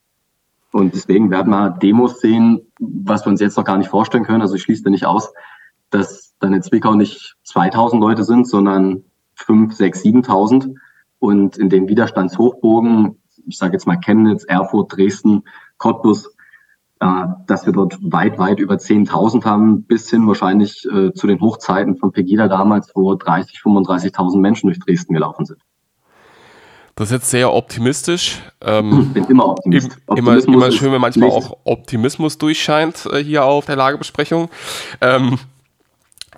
Und 0.71 0.93
deswegen 0.93 1.31
werden 1.31 1.49
wir 1.49 1.71
Demos 1.71 2.19
sehen, 2.19 2.61
was 2.79 3.25
wir 3.25 3.31
uns 3.31 3.41
jetzt 3.41 3.57
noch 3.57 3.63
gar 3.63 3.77
nicht 3.77 3.89
vorstellen 3.89 4.23
können. 4.23 4.41
Also 4.41 4.55
ich 4.55 4.61
schließe 4.61 4.83
da 4.83 4.89
nicht 4.89 5.05
aus, 5.05 5.33
dass 5.89 6.35
dann 6.39 6.53
in 6.53 6.61
Zwickau 6.61 6.93
nicht 6.93 7.35
2000 7.43 8.01
Leute 8.01 8.23
sind, 8.23 8.47
sondern 8.47 9.03
5, 9.35 9.73
6, 9.73 10.01
7000. 10.01 10.69
Und 11.17 11.57
in 11.57 11.69
den 11.69 11.87
Widerstandshochburgen, 11.87 13.17
ich 13.47 13.57
sage 13.57 13.73
jetzt 13.73 13.87
mal 13.87 13.97
Chemnitz, 13.97 14.43
Erfurt, 14.43 14.95
Dresden, 14.95 15.43
Cottbus, 15.77 16.35
äh, 16.99 17.25
dass 17.47 17.65
wir 17.65 17.73
dort 17.73 17.97
weit, 18.01 18.37
weit 18.37 18.59
über 18.59 18.75
10.000 18.75 19.43
haben, 19.45 19.83
bis 19.83 20.09
hin 20.09 20.27
wahrscheinlich 20.27 20.85
äh, 20.85 21.13
zu 21.13 21.27
den 21.27 21.41
Hochzeiten 21.41 21.97
von 21.97 22.11
Pegida 22.11 22.47
damals, 22.47 22.91
wo 22.93 23.15
30, 23.15 23.59
35.000 23.59 24.39
Menschen 24.39 24.67
durch 24.67 24.79
Dresden 24.79 25.13
gelaufen 25.13 25.45
sind. 25.45 25.59
Das 26.99 27.07
ist 27.07 27.13
jetzt 27.13 27.29
sehr 27.29 27.53
optimistisch. 27.53 28.41
Ähm, 28.59 29.13
bin 29.13 29.23
immer 29.23 29.47
Optimist. 29.47 29.97
Immer, 30.17 30.43
immer 30.43 30.69
schön, 30.69 30.91
wenn 30.91 30.99
manchmal 30.99 31.29
auch 31.29 31.55
Optimismus 31.63 32.37
durchscheint 32.37 33.05
äh, 33.05 33.23
hier 33.23 33.45
auf 33.45 33.65
der 33.65 33.77
Lagebesprechung. 33.77 34.49
Ähm, 34.99 35.39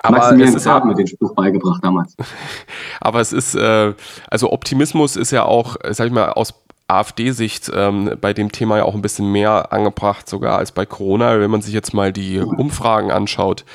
aber 0.04 0.40
es 0.40 0.54
ist 0.54 0.66
ja, 0.68 0.86
mir 0.86 0.94
den 0.94 1.08
Spruch 1.08 1.34
beigebracht 1.34 1.84
damals. 1.84 2.16
aber 3.02 3.22
es 3.22 3.34
ist, 3.34 3.56
äh, 3.56 3.96
also 4.30 4.52
Optimismus 4.52 5.16
ist 5.16 5.32
ja 5.32 5.46
auch, 5.46 5.78
sag 5.90 6.06
ich 6.06 6.14
mal, 6.14 6.30
aus 6.30 6.54
AfD-Sicht 6.88 7.72
ähm, 7.74 8.12
bei 8.22 8.34
dem 8.34 8.52
Thema 8.52 8.78
ja 8.78 8.84
auch 8.84 8.94
ein 8.94 9.02
bisschen 9.02 9.32
mehr 9.32 9.74
angebracht, 9.74 10.30
sogar 10.30 10.60
als 10.60 10.72
bei 10.74 10.86
Corona. 10.86 11.40
Wenn 11.40 11.50
man 11.50 11.64
sich 11.64 11.74
jetzt 11.74 11.96
mal 11.96 12.14
die 12.14 12.38
Umfragen 12.38 13.12
anschaut, 13.12 13.66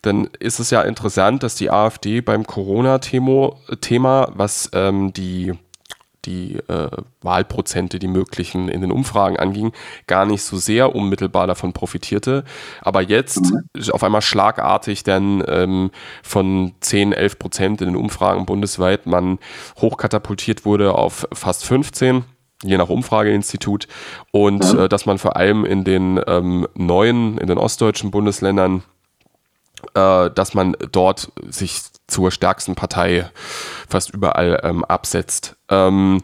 dann 0.00 0.28
ist 0.40 0.58
es 0.58 0.70
ja 0.70 0.82
interessant, 0.82 1.44
dass 1.44 1.54
die 1.54 1.70
AfD 1.70 2.20
beim 2.20 2.44
Corona-Thema, 2.44 4.32
was 4.34 4.70
ähm, 4.72 5.12
die 5.12 5.52
die 6.24 6.56
äh, 6.68 6.88
Wahlprozente, 7.20 7.98
die 7.98 8.08
möglichen 8.08 8.68
in 8.68 8.80
den 8.80 8.92
Umfragen 8.92 9.36
anging, 9.36 9.72
gar 10.06 10.26
nicht 10.26 10.42
so 10.42 10.56
sehr 10.56 10.94
unmittelbar 10.94 11.46
davon 11.46 11.72
profitierte. 11.72 12.44
Aber 12.80 13.02
jetzt 13.02 13.52
mhm. 13.52 13.90
auf 13.90 14.04
einmal 14.04 14.22
schlagartig 14.22 15.02
dann 15.02 15.42
ähm, 15.46 15.90
von 16.22 16.72
10, 16.80 17.12
11 17.12 17.38
Prozent 17.38 17.80
in 17.80 17.88
den 17.88 17.96
Umfragen 17.96 18.46
bundesweit 18.46 19.06
man 19.06 19.38
hochkatapultiert 19.80 20.64
wurde 20.64 20.94
auf 20.94 21.26
fast 21.32 21.64
15 21.64 22.24
je 22.64 22.78
nach 22.78 22.88
Umfrageinstitut 22.88 23.88
und 24.30 24.62
ja. 24.62 24.84
äh, 24.84 24.88
dass 24.88 25.04
man 25.04 25.18
vor 25.18 25.34
allem 25.34 25.64
in 25.64 25.82
den 25.82 26.20
ähm, 26.28 26.68
neuen, 26.74 27.38
in 27.38 27.48
den 27.48 27.58
ostdeutschen 27.58 28.12
Bundesländern 28.12 28.84
äh, 29.94 30.30
dass 30.30 30.54
man 30.54 30.76
dort 30.92 31.32
sich 31.48 31.80
zur 32.12 32.30
stärksten 32.30 32.74
Partei 32.74 33.30
fast 33.88 34.10
überall 34.10 34.60
ähm, 34.62 34.84
absetzt. 34.84 35.56
Ähm, 35.68 36.20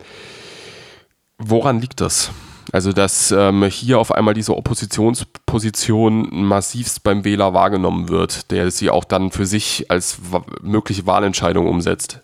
woran 1.38 1.80
liegt 1.80 2.00
das? 2.00 2.30
Also, 2.70 2.92
dass 2.92 3.30
ähm, 3.32 3.64
hier 3.64 3.98
auf 3.98 4.12
einmal 4.12 4.34
diese 4.34 4.54
Oppositionsposition 4.54 6.28
massivst 6.44 7.02
beim 7.02 7.24
Wähler 7.24 7.54
wahrgenommen 7.54 8.10
wird, 8.10 8.50
der 8.50 8.70
sie 8.70 8.90
auch 8.90 9.04
dann 9.04 9.30
für 9.30 9.46
sich 9.46 9.90
als 9.90 10.18
mögliche 10.62 11.06
Wahlentscheidung 11.06 11.66
umsetzt. 11.66 12.20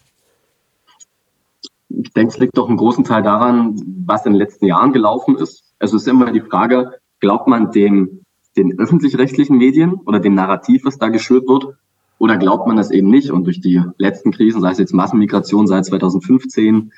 Ich 1.89 2.13
denke, 2.13 2.35
es 2.35 2.39
liegt 2.39 2.59
doch 2.59 2.69
einen 2.69 2.77
großen 2.77 3.05
Teil 3.05 3.23
daran, 3.23 3.81
was 4.05 4.27
in 4.27 4.33
den 4.33 4.39
letzten 4.39 4.67
Jahren 4.67 4.93
gelaufen 4.93 5.37
ist. 5.39 5.65
Also 5.79 5.97
es 5.97 6.03
ist 6.03 6.09
immer 6.09 6.31
die 6.31 6.43
Frage, 6.43 6.99
glaubt 7.21 7.49
man 7.49 7.71
dem 7.71 8.21
den 8.57 8.79
öffentlich-rechtlichen 8.79 9.57
Medien 9.57 9.95
oder 10.07 10.21
dem 10.21 10.35
Narrativ, 10.35 10.85
was 10.85 10.99
da 10.99 11.09
geschürt 11.09 11.49
wird? 11.49 11.77
Oder 12.19 12.37
glaubt 12.37 12.67
man 12.67 12.77
das 12.77 12.91
eben 12.91 13.09
nicht? 13.09 13.31
Und 13.31 13.45
durch 13.45 13.61
die 13.61 13.83
letzten 13.99 14.31
Krisen, 14.31 14.61
sei 14.61 14.71
es 14.71 14.79
jetzt 14.79 14.95
Massenmigration 14.95 15.67
seit 15.67 15.85
2015, 15.85 16.93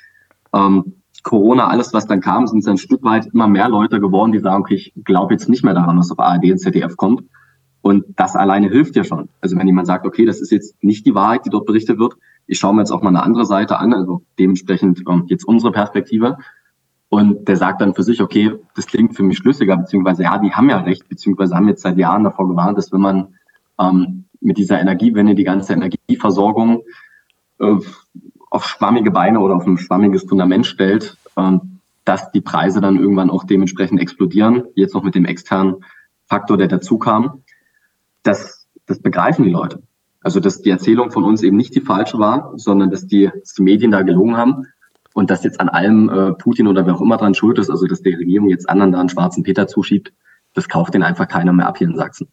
ähm, 0.53 0.93
Corona, 1.23 1.67
alles, 1.67 1.93
was 1.93 2.05
dann 2.07 2.21
kam, 2.21 2.47
sind 2.47 2.59
es 2.59 2.67
ein 2.67 2.77
Stück 2.77 3.03
weit 3.03 3.27
immer 3.33 3.47
mehr 3.47 3.67
Leute 3.67 3.99
geworden, 3.99 4.31
die 4.31 4.39
sagen, 4.39 4.61
okay, 4.61 4.75
ich 4.75 4.93
glaube 5.03 5.33
jetzt 5.33 5.49
nicht 5.49 5.63
mehr 5.63 5.73
daran, 5.73 5.97
was 5.97 6.11
auf 6.11 6.19
ARD 6.19 6.51
und 6.51 6.59
ZDF 6.59 6.95
kommt. 6.95 7.23
Und 7.81 8.05
das 8.15 8.35
alleine 8.35 8.69
hilft 8.69 8.95
ja 8.95 9.03
schon. 9.03 9.29
Also 9.41 9.57
wenn 9.57 9.67
jemand 9.67 9.87
sagt, 9.87 10.05
okay, 10.05 10.25
das 10.25 10.39
ist 10.39 10.51
jetzt 10.51 10.81
nicht 10.83 11.05
die 11.05 11.15
Wahrheit, 11.15 11.45
die 11.45 11.49
dort 11.49 11.65
berichtet 11.65 11.99
wird, 11.99 12.15
ich 12.45 12.59
schaue 12.59 12.73
mir 12.73 12.81
jetzt 12.81 12.91
auch 12.91 13.01
mal 13.01 13.09
eine 13.09 13.23
andere 13.23 13.45
Seite 13.45 13.77
an, 13.77 13.93
also 13.93 14.23
dementsprechend 14.39 15.03
ähm, 15.09 15.23
jetzt 15.27 15.45
unsere 15.45 15.71
Perspektive, 15.71 16.37
und 17.09 17.47
der 17.47 17.55
sagt 17.55 17.79
dann 17.81 17.93
für 17.93 18.03
sich, 18.03 18.21
okay, 18.21 18.53
das 18.75 18.85
klingt 18.85 19.15
für 19.15 19.23
mich 19.23 19.37
schlüssiger, 19.37 19.77
beziehungsweise 19.77 20.23
ja, 20.23 20.37
die 20.37 20.51
haben 20.51 20.69
ja 20.69 20.79
recht, 20.79 21.07
beziehungsweise 21.07 21.55
haben 21.55 21.67
jetzt 21.67 21.81
seit 21.81 21.97
Jahren 21.97 22.25
davor 22.25 22.49
gewarnt, 22.49 22.77
dass 22.77 22.91
wenn 22.91 23.01
man 23.01 23.35
ähm, 23.79 24.25
mit 24.41 24.57
dieser 24.57 24.79
Energiewende 24.79 25.35
die 25.35 25.43
ganze 25.43 25.73
Energieversorgung 25.73 26.83
äh, 27.59 27.75
auf 28.49 28.65
schwammige 28.65 29.11
Beine 29.11 29.39
oder 29.39 29.55
auf 29.55 29.65
ein 29.65 29.77
schwammiges 29.77 30.23
Fundament 30.23 30.65
stellt, 30.65 31.17
ähm, 31.35 31.79
dass 32.05 32.31
die 32.31 32.41
Preise 32.41 32.79
dann 32.79 32.97
irgendwann 32.97 33.29
auch 33.29 33.43
dementsprechend 33.43 33.99
explodieren. 33.99 34.63
Jetzt 34.75 34.93
noch 34.93 35.03
mit 35.03 35.15
dem 35.15 35.25
externen 35.25 35.83
Faktor, 36.25 36.57
der 36.57 36.67
dazu 36.67 36.97
kam. 36.97 37.43
Das, 38.23 38.67
das 38.85 38.99
begreifen 38.99 39.43
die 39.43 39.51
Leute. 39.51 39.81
Also, 40.21 40.39
dass 40.39 40.61
die 40.61 40.69
Erzählung 40.69 41.11
von 41.11 41.23
uns 41.23 41.43
eben 41.43 41.57
nicht 41.57 41.75
die 41.75 41.81
falsche 41.81 42.19
war, 42.19 42.53
sondern 42.55 42.91
dass 42.91 43.07
die, 43.07 43.29
dass 43.39 43.53
die 43.53 43.61
Medien 43.61 43.91
da 43.91 44.01
gelogen 44.01 44.37
haben 44.37 44.67
und 45.13 45.29
dass 45.29 45.43
jetzt 45.43 45.59
an 45.59 45.69
allem 45.69 46.09
äh, 46.09 46.33
Putin 46.33 46.67
oder 46.67 46.85
wer 46.85 46.95
auch 46.95 47.01
immer 47.01 47.17
dran 47.17 47.33
schuld 47.33 47.59
ist, 47.59 47.69
also 47.69 47.85
dass 47.87 48.01
die 48.01 48.13
Regierung 48.13 48.49
jetzt 48.49 48.69
anderen 48.69 48.91
da 48.91 48.99
einen 48.99 49.09
schwarzen 49.09 49.43
Peter 49.43 49.67
zuschiebt, 49.67 50.13
das 50.53 50.69
kauft 50.69 50.93
den 50.93 51.03
einfach 51.03 51.27
keiner 51.27 51.53
mehr 51.53 51.67
ab 51.67 51.77
hier 51.77 51.87
in 51.87 51.95
Sachsen. 51.95 52.27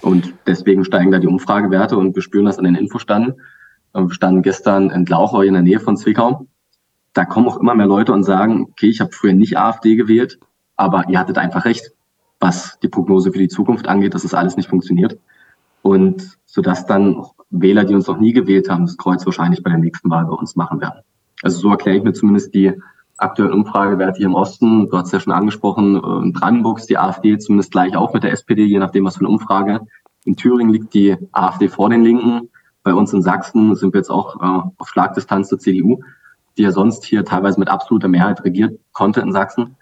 Und 0.00 0.34
deswegen 0.46 0.84
steigen 0.84 1.10
da 1.10 1.18
die 1.18 1.26
Umfragewerte 1.26 1.96
und 1.96 2.14
wir 2.14 2.22
spüren 2.22 2.46
das 2.46 2.58
an 2.58 2.64
den 2.64 2.74
Infostanden. 2.74 3.40
Wir 3.92 4.10
standen 4.10 4.42
gestern 4.42 4.90
in 4.90 5.04
Glauchau 5.04 5.42
in 5.42 5.52
der 5.52 5.62
Nähe 5.62 5.80
von 5.80 5.96
Zwickau. 5.96 6.46
Da 7.12 7.24
kommen 7.26 7.46
auch 7.46 7.58
immer 7.58 7.74
mehr 7.74 7.86
Leute 7.86 8.12
und 8.12 8.22
sagen, 8.22 8.68
okay, 8.70 8.88
ich 8.88 9.00
habe 9.00 9.12
früher 9.12 9.34
nicht 9.34 9.58
AfD 9.58 9.96
gewählt, 9.96 10.38
aber 10.76 11.08
ihr 11.08 11.18
hattet 11.18 11.36
einfach 11.36 11.66
recht, 11.66 11.92
was 12.40 12.78
die 12.80 12.88
Prognose 12.88 13.32
für 13.32 13.38
die 13.38 13.48
Zukunft 13.48 13.86
angeht, 13.86 14.14
dass 14.14 14.22
das 14.22 14.34
alles 14.34 14.56
nicht 14.56 14.70
funktioniert. 14.70 15.18
Und 15.82 16.38
sodass 16.46 16.86
dann 16.86 17.22
Wähler, 17.50 17.84
die 17.84 17.94
uns 17.94 18.06
noch 18.06 18.18
nie 18.18 18.32
gewählt 18.32 18.70
haben, 18.70 18.86
das 18.86 18.96
Kreuz 18.96 19.26
wahrscheinlich 19.26 19.62
bei 19.62 19.70
der 19.70 19.78
nächsten 19.78 20.08
Wahl 20.08 20.24
bei 20.24 20.32
uns 20.32 20.56
machen 20.56 20.80
werden. 20.80 21.02
Also 21.42 21.58
so 21.58 21.70
erkläre 21.70 21.98
ich 21.98 22.02
mir 22.02 22.14
zumindest 22.14 22.54
die 22.54 22.72
aktuellen 23.22 23.52
Umfragewerte 23.52 24.18
hier 24.18 24.26
im 24.26 24.34
Osten. 24.34 24.88
Du 24.88 24.98
hast 24.98 25.12
ja 25.12 25.20
schon 25.20 25.32
angesprochen, 25.32 25.96
äh, 25.96 26.24
in 26.24 26.32
Brandenburg 26.32 26.78
ist 26.78 26.90
die 26.90 26.98
AfD 26.98 27.38
zumindest 27.38 27.72
gleich 27.72 27.96
auf 27.96 28.12
mit 28.12 28.22
der 28.22 28.32
SPD, 28.32 28.64
je 28.64 28.78
nachdem, 28.78 29.04
was 29.04 29.16
für 29.16 29.20
eine 29.20 29.30
Umfrage. 29.30 29.80
In 30.24 30.36
Thüringen 30.36 30.72
liegt 30.72 30.94
die 30.94 31.16
AfD 31.32 31.68
vor 31.68 31.90
den 31.90 32.02
Linken. 32.02 32.50
Bei 32.82 32.94
uns 32.94 33.12
in 33.12 33.22
Sachsen 33.22 33.74
sind 33.76 33.94
wir 33.94 33.98
jetzt 33.98 34.10
auch 34.10 34.36
äh, 34.36 34.70
auf 34.76 34.88
Schlagdistanz 34.88 35.48
zur 35.48 35.58
CDU, 35.58 36.00
die 36.56 36.62
ja 36.62 36.72
sonst 36.72 37.04
hier 37.04 37.24
teilweise 37.24 37.58
mit 37.58 37.68
absoluter 37.68 38.08
Mehrheit 38.08 38.44
regiert 38.44 38.78
konnte 38.92 39.20
in 39.20 39.32
Sachsen. 39.32 39.76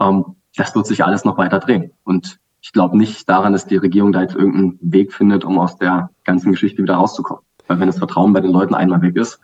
Ähm, 0.00 0.36
das 0.56 0.74
wird 0.74 0.86
sich 0.86 1.04
alles 1.04 1.24
noch 1.24 1.38
weiter 1.38 1.58
drehen. 1.58 1.92
Und 2.04 2.38
ich 2.62 2.72
glaube 2.72 2.96
nicht 2.96 3.28
daran, 3.28 3.52
dass 3.52 3.66
die 3.66 3.76
Regierung 3.76 4.12
da 4.12 4.22
jetzt 4.22 4.34
irgendeinen 4.34 4.78
Weg 4.80 5.12
findet, 5.12 5.44
um 5.44 5.58
aus 5.58 5.76
der 5.76 6.10
ganzen 6.24 6.50
Geschichte 6.50 6.82
wieder 6.82 6.94
rauszukommen. 6.94 7.42
Weil 7.66 7.80
wenn 7.80 7.86
das 7.86 7.98
Vertrauen 7.98 8.32
bei 8.32 8.40
den 8.40 8.50
Leuten 8.50 8.74
einmal 8.74 9.00
weg 9.02 9.16
ist, 9.16 9.40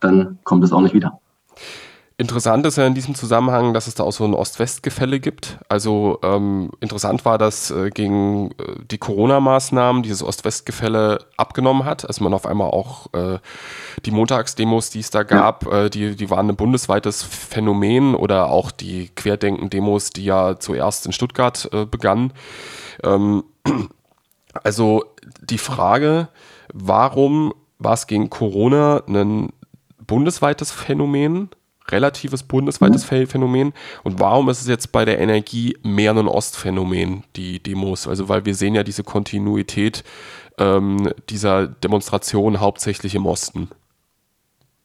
dann 0.00 0.38
kommt 0.44 0.64
es 0.64 0.72
auch 0.72 0.80
nicht 0.80 0.94
wieder. 0.94 1.18
Interessant 2.20 2.66
ist 2.66 2.76
ja 2.76 2.86
in 2.86 2.92
diesem 2.92 3.14
Zusammenhang, 3.14 3.72
dass 3.72 3.86
es 3.86 3.94
da 3.94 4.04
auch 4.04 4.12
so 4.12 4.26
ein 4.26 4.34
Ost-West-Gefälle 4.34 5.20
gibt. 5.20 5.56
Also 5.70 6.18
ähm, 6.22 6.70
interessant 6.80 7.24
war, 7.24 7.38
dass 7.38 7.70
äh, 7.70 7.88
gegen 7.88 8.50
äh, 8.50 8.74
die 8.90 8.98
Corona-Maßnahmen 8.98 10.02
dieses 10.02 10.22
Ost-West-Gefälle 10.22 11.24
abgenommen 11.38 11.86
hat. 11.86 12.06
Also 12.06 12.22
man 12.22 12.34
auf 12.34 12.44
einmal 12.44 12.68
auch 12.68 13.06
äh, 13.14 13.38
die 14.04 14.10
Montagsdemos, 14.10 14.90
die 14.90 15.00
es 15.00 15.08
da 15.08 15.22
gab, 15.22 15.64
ja. 15.64 15.86
Äh, 15.86 15.88
die, 15.88 16.14
die 16.14 16.28
waren 16.28 16.50
ein 16.50 16.56
bundesweites 16.56 17.22
Phänomen 17.22 18.14
oder 18.14 18.50
auch 18.50 18.70
die 18.70 19.08
Querdenken-Demos, 19.16 20.10
die 20.10 20.26
ja 20.26 20.60
zuerst 20.60 21.06
in 21.06 21.12
Stuttgart 21.12 21.70
äh, 21.72 21.86
begannen. 21.86 22.34
Ähm, 23.02 23.44
also 24.62 25.06
die 25.40 25.56
Frage, 25.56 26.28
warum 26.74 27.54
war 27.78 27.94
es 27.94 28.06
gegen 28.06 28.28
Corona 28.28 29.04
ein 29.08 29.54
bundesweites 30.06 30.70
Phänomen, 30.70 31.48
relatives 31.92 32.42
bundesweites 32.42 33.10
mhm. 33.10 33.26
Phänomen. 33.26 33.72
Und 34.02 34.20
warum 34.20 34.48
ist 34.48 34.60
es 34.60 34.68
jetzt 34.68 34.92
bei 34.92 35.04
der 35.04 35.18
Energie 35.18 35.76
mehr 35.82 36.14
ein 36.14 36.28
Ostphänomen, 36.28 37.24
die 37.36 37.62
Demos? 37.62 38.08
Also, 38.08 38.28
weil 38.28 38.44
wir 38.44 38.54
sehen 38.54 38.74
ja 38.74 38.82
diese 38.82 39.04
Kontinuität 39.04 40.04
ähm, 40.58 41.10
dieser 41.28 41.66
Demonstration 41.66 42.60
hauptsächlich 42.60 43.14
im 43.14 43.26
Osten. 43.26 43.68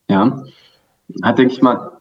Ja, 0.08 0.44
hat, 1.24 1.38
denke 1.38 1.54
ich 1.54 1.62
mal, 1.62 1.92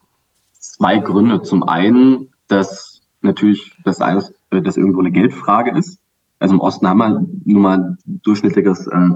zwei 0.52 0.98
Gründe. 0.98 1.42
Zum 1.42 1.62
einen, 1.62 2.32
dass 2.48 3.02
natürlich 3.20 3.76
das 3.84 4.00
alles, 4.00 4.32
äh, 4.50 4.62
dass 4.62 4.76
irgendwo 4.76 5.00
eine 5.00 5.10
Geldfrage 5.10 5.76
ist. 5.76 5.98
Also 6.38 6.54
im 6.54 6.60
Osten 6.60 6.86
haben 6.88 6.98
wir 6.98 7.26
nun 7.44 7.62
mal 7.62 7.78
ein 7.78 7.98
durchschnittliches 8.04 8.86
äh, 8.86 9.10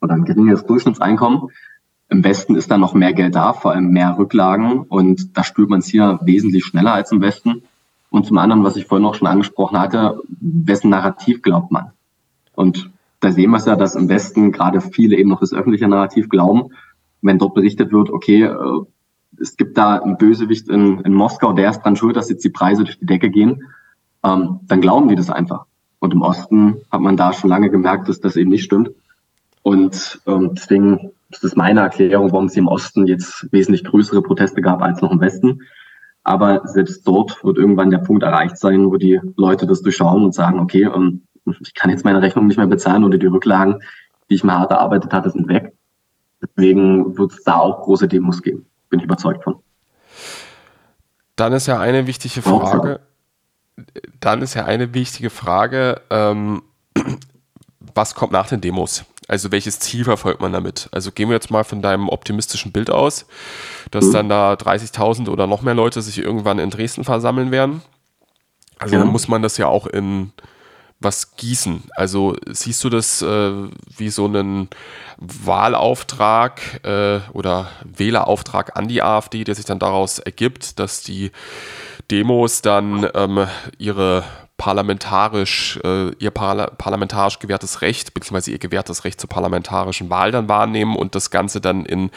oder 0.00 0.14
ein 0.14 0.24
geringeres 0.24 0.64
Durchschnittseinkommen. 0.64 1.48
Im 2.12 2.24
Westen 2.24 2.56
ist 2.56 2.70
da 2.70 2.76
noch 2.76 2.92
mehr 2.92 3.14
Geld 3.14 3.34
da, 3.34 3.54
vor 3.54 3.72
allem 3.72 3.88
mehr 3.88 4.18
Rücklagen 4.18 4.82
und 4.82 5.34
da 5.34 5.42
spürt 5.42 5.70
man 5.70 5.78
es 5.78 5.86
hier 5.86 6.20
wesentlich 6.22 6.66
schneller 6.66 6.92
als 6.92 7.10
im 7.10 7.22
Westen. 7.22 7.62
Und 8.10 8.26
zum 8.26 8.36
anderen, 8.36 8.64
was 8.64 8.76
ich 8.76 8.84
vorhin 8.84 9.06
auch 9.06 9.14
schon 9.14 9.28
angesprochen 9.28 9.80
hatte, 9.80 10.20
wessen 10.28 10.90
Narrativ 10.90 11.40
glaubt 11.40 11.72
man? 11.72 11.92
Und 12.54 12.90
da 13.20 13.32
sehen 13.32 13.50
wir 13.50 13.56
es 13.56 13.64
ja, 13.64 13.76
dass 13.76 13.94
im 13.94 14.10
Westen 14.10 14.52
gerade 14.52 14.82
viele 14.82 15.16
eben 15.16 15.30
noch 15.30 15.40
das 15.40 15.54
öffentliche 15.54 15.88
Narrativ 15.88 16.28
glauben. 16.28 16.74
Wenn 17.22 17.38
dort 17.38 17.54
berichtet 17.54 17.92
wird, 17.92 18.10
okay, 18.10 18.42
äh, 18.42 18.56
es 19.40 19.56
gibt 19.56 19.78
da 19.78 19.96
einen 19.96 20.18
Bösewicht 20.18 20.68
in, 20.68 21.00
in 21.00 21.14
Moskau, 21.14 21.54
der 21.54 21.70
ist 21.70 21.80
dran 21.80 21.96
schuld, 21.96 22.16
dass 22.16 22.28
jetzt 22.28 22.44
die 22.44 22.50
Preise 22.50 22.84
durch 22.84 22.98
die 22.98 23.06
Decke 23.06 23.30
gehen, 23.30 23.62
ähm, 24.22 24.60
dann 24.64 24.82
glauben 24.82 25.08
die 25.08 25.16
das 25.16 25.30
einfach. 25.30 25.64
Und 25.98 26.12
im 26.12 26.20
Osten 26.20 26.76
hat 26.90 27.00
man 27.00 27.16
da 27.16 27.32
schon 27.32 27.48
lange 27.48 27.70
gemerkt, 27.70 28.10
dass 28.10 28.20
das 28.20 28.36
eben 28.36 28.50
nicht 28.50 28.64
stimmt. 28.64 28.90
Und 29.62 30.20
ähm, 30.26 30.50
deswegen 30.52 31.12
das 31.32 31.42
ist 31.44 31.56
meine 31.56 31.80
Erklärung, 31.80 32.30
warum 32.32 32.46
es 32.46 32.56
im 32.56 32.68
Osten 32.68 33.06
jetzt 33.06 33.48
wesentlich 33.52 33.84
größere 33.84 34.22
Proteste 34.22 34.60
gab 34.60 34.82
als 34.82 35.00
noch 35.00 35.10
im 35.10 35.20
Westen. 35.20 35.62
Aber 36.24 36.62
selbst 36.64 37.06
dort 37.06 37.42
wird 37.42 37.58
irgendwann 37.58 37.90
der 37.90 37.98
Punkt 37.98 38.22
erreicht 38.22 38.56
sein, 38.56 38.86
wo 38.86 38.96
die 38.96 39.20
Leute 39.36 39.66
das 39.66 39.82
durchschauen 39.82 40.24
und 40.24 40.34
sagen, 40.34 40.60
okay, 40.60 40.84
ähm, 40.84 41.22
ich 41.60 41.74
kann 41.74 41.90
jetzt 41.90 42.04
meine 42.04 42.22
Rechnung 42.22 42.46
nicht 42.46 42.58
mehr 42.58 42.66
bezahlen 42.66 43.02
oder 43.04 43.18
die 43.18 43.26
Rücklagen, 43.26 43.82
die 44.30 44.34
ich 44.34 44.44
mal 44.44 44.58
hart 44.58 44.70
erarbeitet 44.70 45.12
hatte, 45.12 45.30
sind 45.30 45.48
weg. 45.48 45.72
Deswegen 46.40 47.16
wird 47.18 47.32
es 47.32 47.42
da 47.42 47.56
auch 47.56 47.82
große 47.82 48.08
Demos 48.08 48.42
geben. 48.42 48.66
Bin 48.88 49.00
ich 49.00 49.04
überzeugt 49.04 49.42
von. 49.44 49.56
Dann 51.36 51.52
ist 51.52 51.66
ja 51.66 51.80
eine 51.80 52.06
wichtige 52.06 52.42
Frage. 52.42 53.00
Dann 54.20 54.42
ist 54.42 54.54
ja 54.54 54.64
eine 54.64 54.94
wichtige 54.94 55.30
Frage, 55.30 56.00
ähm, 56.10 56.62
was 57.94 58.14
kommt 58.14 58.32
nach 58.32 58.48
den 58.48 58.60
Demos? 58.60 59.04
Also 59.28 59.52
welches 59.52 59.78
Ziel 59.78 60.04
verfolgt 60.04 60.40
man 60.40 60.52
damit? 60.52 60.88
Also 60.92 61.12
gehen 61.12 61.28
wir 61.28 61.34
jetzt 61.34 61.50
mal 61.50 61.64
von 61.64 61.80
deinem 61.80 62.08
optimistischen 62.08 62.72
Bild 62.72 62.90
aus, 62.90 63.26
dass 63.90 64.06
mhm. 64.06 64.12
dann 64.12 64.28
da 64.28 64.52
30.000 64.54 65.28
oder 65.28 65.46
noch 65.46 65.62
mehr 65.62 65.74
Leute 65.74 66.02
sich 66.02 66.18
irgendwann 66.18 66.58
in 66.58 66.70
Dresden 66.70 67.04
versammeln 67.04 67.50
werden. 67.50 67.82
Also 68.78 68.94
ja. 68.94 69.00
dann 69.00 69.12
muss 69.12 69.28
man 69.28 69.42
das 69.42 69.56
ja 69.58 69.68
auch 69.68 69.86
in 69.86 70.32
was 71.02 71.36
gießen? 71.36 71.84
Also 71.96 72.36
siehst 72.46 72.82
du 72.84 72.90
das 72.90 73.22
äh, 73.22 73.52
wie 73.96 74.10
so 74.10 74.26
einen 74.26 74.68
Wahlauftrag 75.18 76.84
äh, 76.84 77.20
oder 77.32 77.68
Wählerauftrag 77.84 78.76
an 78.76 78.88
die 78.88 79.02
AfD, 79.02 79.44
der 79.44 79.54
sich 79.54 79.64
dann 79.64 79.78
daraus 79.78 80.18
ergibt, 80.18 80.78
dass 80.78 81.02
die 81.02 81.30
Demos 82.10 82.62
dann 82.62 83.08
ähm, 83.14 83.46
ihre 83.78 84.24
parlamentarisch, 84.56 85.80
äh, 85.82 86.10
ihr 86.20 86.30
Parla 86.30 86.68
parlamentarisch 86.68 87.38
gewährtes 87.40 87.82
Recht, 87.82 88.14
beziehungsweise 88.14 88.52
ihr 88.52 88.58
gewährtes 88.58 89.04
Recht 89.04 89.20
zur 89.20 89.28
parlamentarischen 89.28 90.08
Wahl 90.08 90.30
dann 90.30 90.48
wahrnehmen 90.48 90.94
und 90.94 91.14
das 91.14 91.30
Ganze 91.30 91.60
dann 91.60 91.84
in 91.84 92.10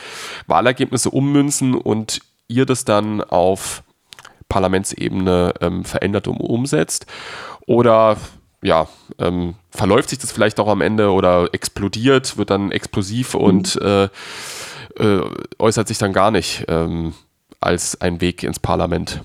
Wahlergebnisse 0.46 1.10
ummünzen 1.10 1.74
und 1.74 2.22
ihr 2.48 2.66
das 2.66 2.86
dann 2.86 3.22
auf 3.22 3.84
Parlamentsebene 4.48 5.54
ähm, 5.62 5.86
verändert 5.86 6.28
und 6.28 6.38
umsetzt? 6.38 7.08
Oder 7.66 8.18
ja, 8.62 8.88
ähm, 9.20 9.56
verläuft 9.70 10.10
sich 10.10 10.20
das 10.20 10.32
vielleicht 10.32 10.60
auch 10.60 10.68
am 10.68 10.82
Ende 10.82 11.12
oder 11.12 11.50
explodiert, 11.54 12.38
wird 12.38 12.50
dann 12.50 12.72
explosiv 12.72 13.34
mhm. 13.34 13.42
und 13.42 13.82
äh, 13.82 14.10
äh, 14.98 15.22
äußert 15.60 15.88
sich 15.88 15.98
dann 15.98 16.14
gar 16.14 16.32
nicht 16.32 16.66
ähm, 16.68 17.14
als 17.60 18.00
ein 18.02 18.22
Weg 18.22 18.44
ins 18.44 18.60
Parlament? 18.60 19.24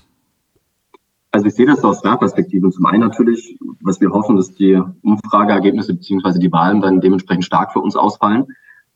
Also 1.31 1.47
ich 1.47 1.53
sehe 1.53 1.65
das 1.65 1.83
aus 1.83 2.01
zwei 2.01 2.17
Perspektiven. 2.17 2.71
Zum 2.71 2.85
einen 2.85 2.99
natürlich, 2.99 3.57
was 3.79 4.01
wir 4.01 4.11
hoffen, 4.11 4.35
dass 4.35 4.53
die 4.53 4.81
Umfrageergebnisse 5.01 5.93
beziehungsweise 5.93 6.39
die 6.39 6.51
Wahlen 6.51 6.81
dann 6.81 6.99
dementsprechend 6.99 7.45
stark 7.45 7.71
für 7.71 7.79
uns 7.79 7.95
ausfallen. 7.95 8.47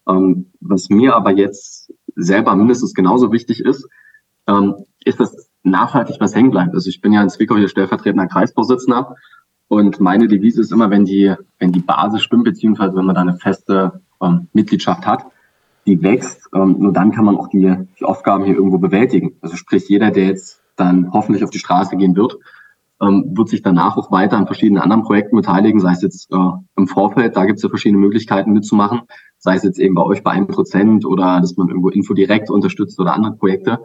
Ähm, 0.07 0.51
was 0.59 0.89
mir 0.89 1.15
aber 1.15 1.31
jetzt 1.31 1.93
selber 2.15 2.55
mindestens 2.55 2.93
genauso 2.93 3.31
wichtig 3.31 3.61
ist, 3.61 3.87
ähm, 4.47 4.75
ist, 5.03 5.19
dass 5.19 5.49
nachhaltig 5.63 6.17
was 6.19 6.35
hängen 6.35 6.51
bleibt. 6.51 6.73
Also 6.73 6.89
ich 6.89 7.01
bin 7.01 7.13
ja 7.13 7.23
in 7.23 7.29
Zwickau 7.29 7.55
hier 7.55 7.69
stellvertretender 7.69 8.27
Kreisvorsitzender 8.27 9.15
und 9.67 10.00
meine 10.00 10.27
Devise 10.27 10.62
ist 10.62 10.72
immer, 10.72 10.89
wenn 10.89 11.05
die, 11.05 11.34
wenn 11.60 11.72
die 11.72 11.79
Basis 11.79 12.24
stimmt, 12.24 12.43
beziehungsweise 12.43 12.95
wenn 12.95 13.05
man 13.05 13.15
da 13.15 13.22
eine 13.22 13.38
feste 13.38 14.01
ähm, 14.22 14.48
Mitgliedschaft 14.53 15.05
hat, 15.05 15.25
die 15.86 16.01
wächst, 16.01 16.50
ähm, 16.53 16.77
nur 16.79 16.93
dann 16.93 17.12
kann 17.12 17.25
man 17.25 17.38
auch 17.38 17.48
die, 17.48 17.75
die 18.00 18.05
Aufgaben 18.05 18.43
hier 18.43 18.55
irgendwo 18.55 18.77
bewältigen. 18.77 19.34
Also 19.41 19.55
sprich, 19.55 19.88
jeder, 19.89 20.12
der 20.12 20.25
jetzt 20.27 20.62
dann 20.75 21.12
hoffentlich 21.13 21.43
auf 21.43 21.50
die 21.50 21.60
Straße 21.60 21.95
gehen 21.95 22.15
wird, 22.15 22.38
ähm, 23.01 23.31
wird 23.36 23.50
sich 23.50 23.62
danach 23.62 23.98
auch 23.98 24.12
weiter 24.12 24.38
an 24.38 24.45
verschiedenen 24.45 24.81
anderen 24.81 25.03
Projekten 25.03 25.36
beteiligen, 25.36 25.79
sei 25.79 25.91
es 25.91 26.01
jetzt 26.01 26.31
äh, 26.31 26.51
im 26.77 26.88
Vorfeld, 26.88 27.36
da 27.36 27.45
gibt 27.45 27.57
es 27.57 27.63
ja 27.63 27.69
verschiedene 27.69 28.01
Möglichkeiten 28.01 28.53
mitzumachen, 28.53 29.01
sei 29.38 29.55
es 29.55 29.63
jetzt 29.63 29.79
eben 29.79 29.95
bei 29.95 30.03
euch 30.03 30.24
bei 30.24 30.31
einem 30.31 30.48
Prozent 30.48 31.05
oder 31.05 31.41
dass 31.41 31.57
man 31.57 31.67
irgendwo 31.67 31.89
Info 31.89 32.13
direkt 32.13 32.50
unterstützt 32.50 33.00
oder 33.00 33.13
andere 33.13 33.36
Projekte 33.36 33.79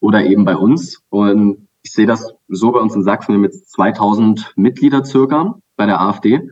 oder 0.00 0.24
eben 0.24 0.44
bei 0.44 0.56
uns. 0.56 1.02
Und 1.10 1.65
ich 1.86 1.92
sehe 1.92 2.06
das 2.06 2.34
so 2.48 2.72
bei 2.72 2.80
uns 2.80 2.96
in 2.96 3.04
Sachsen, 3.04 3.28
wir 3.28 3.34
haben 3.36 3.44
jetzt 3.44 3.70
2000 3.70 4.54
Mitglieder 4.56 5.04
circa 5.04 5.54
bei 5.76 5.86
der 5.86 6.00
AfD, 6.00 6.50